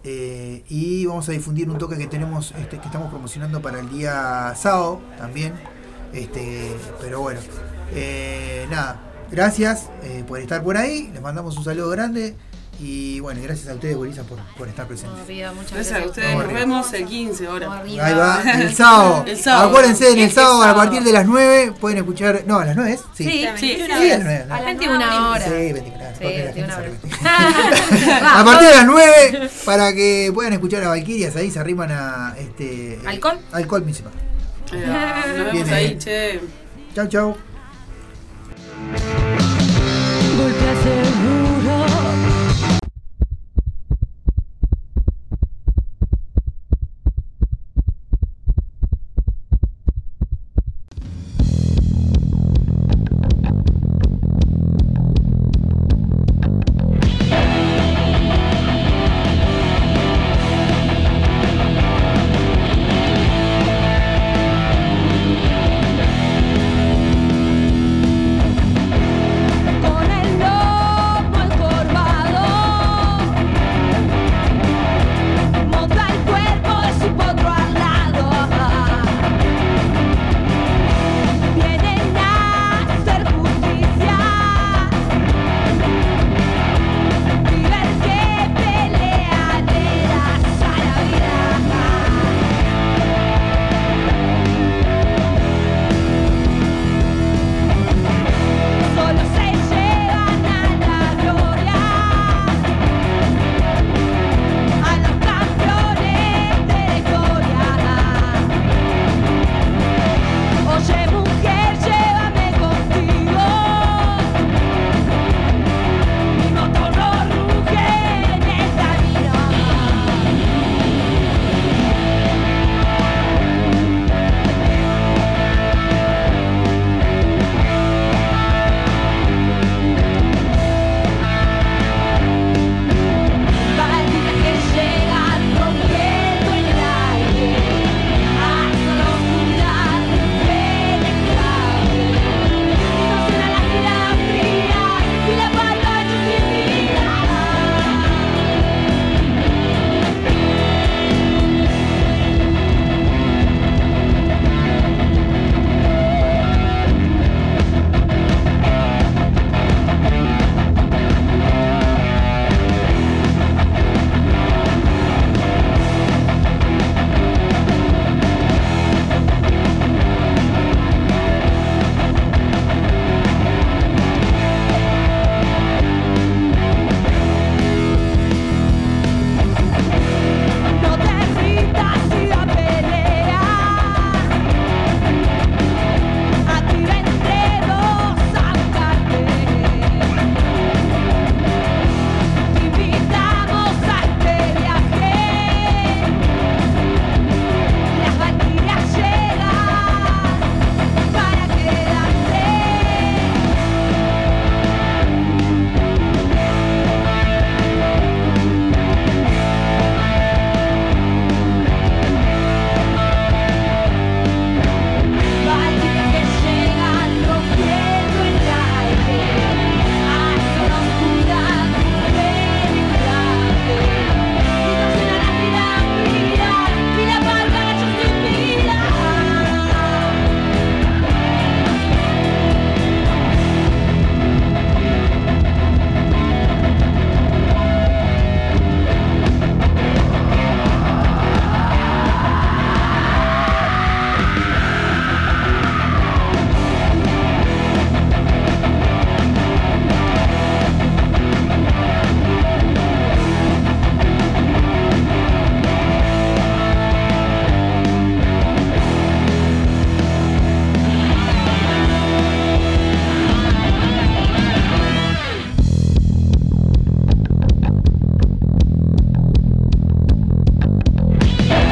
[0.03, 3.89] Eh, y vamos a difundir un toque que tenemos, este, que estamos promocionando para el
[3.89, 5.53] día sábado también.
[6.13, 6.71] Este,
[7.01, 7.41] pero bueno,
[7.93, 8.99] eh, nada,
[9.29, 11.11] gracias eh, por estar por ahí.
[11.13, 12.35] Les mandamos un saludo grande.
[12.81, 15.19] Y bueno, gracias a ustedes, Gurisa, por, por estar presentes.
[15.23, 16.09] Arriba, muchas Gracias a gracias.
[16.17, 16.29] ustedes.
[16.37, 17.81] Vamos Nos vemos el 15 ahora.
[17.83, 19.25] Ahí va, el sábado.
[19.27, 19.67] El sábado.
[19.69, 22.43] Acuérdense, en el sábado, a partir de las 9 pueden escuchar.
[22.47, 23.01] No, a las 9 es.
[23.13, 23.91] Sí, Sí, Sí, Sí, sí.
[23.91, 24.43] a las 9.
[24.49, 25.43] A las 21 horas.
[25.43, 27.89] Sí, 20, claro, Sí, porque la 21 gente horas.
[27.99, 28.13] sabe.
[28.39, 32.33] A partir de las 9, para que puedan escuchar a Valkyrias, ahí se arriman a
[32.39, 32.97] este.
[33.05, 33.39] ¿Alcohol?
[33.51, 34.13] Alcohol municipal.
[34.71, 35.97] Eh, Nos vemos Bien, ahí, eh.
[35.97, 36.39] che.
[36.95, 37.37] Chau, chau.
[40.31, 41.28] A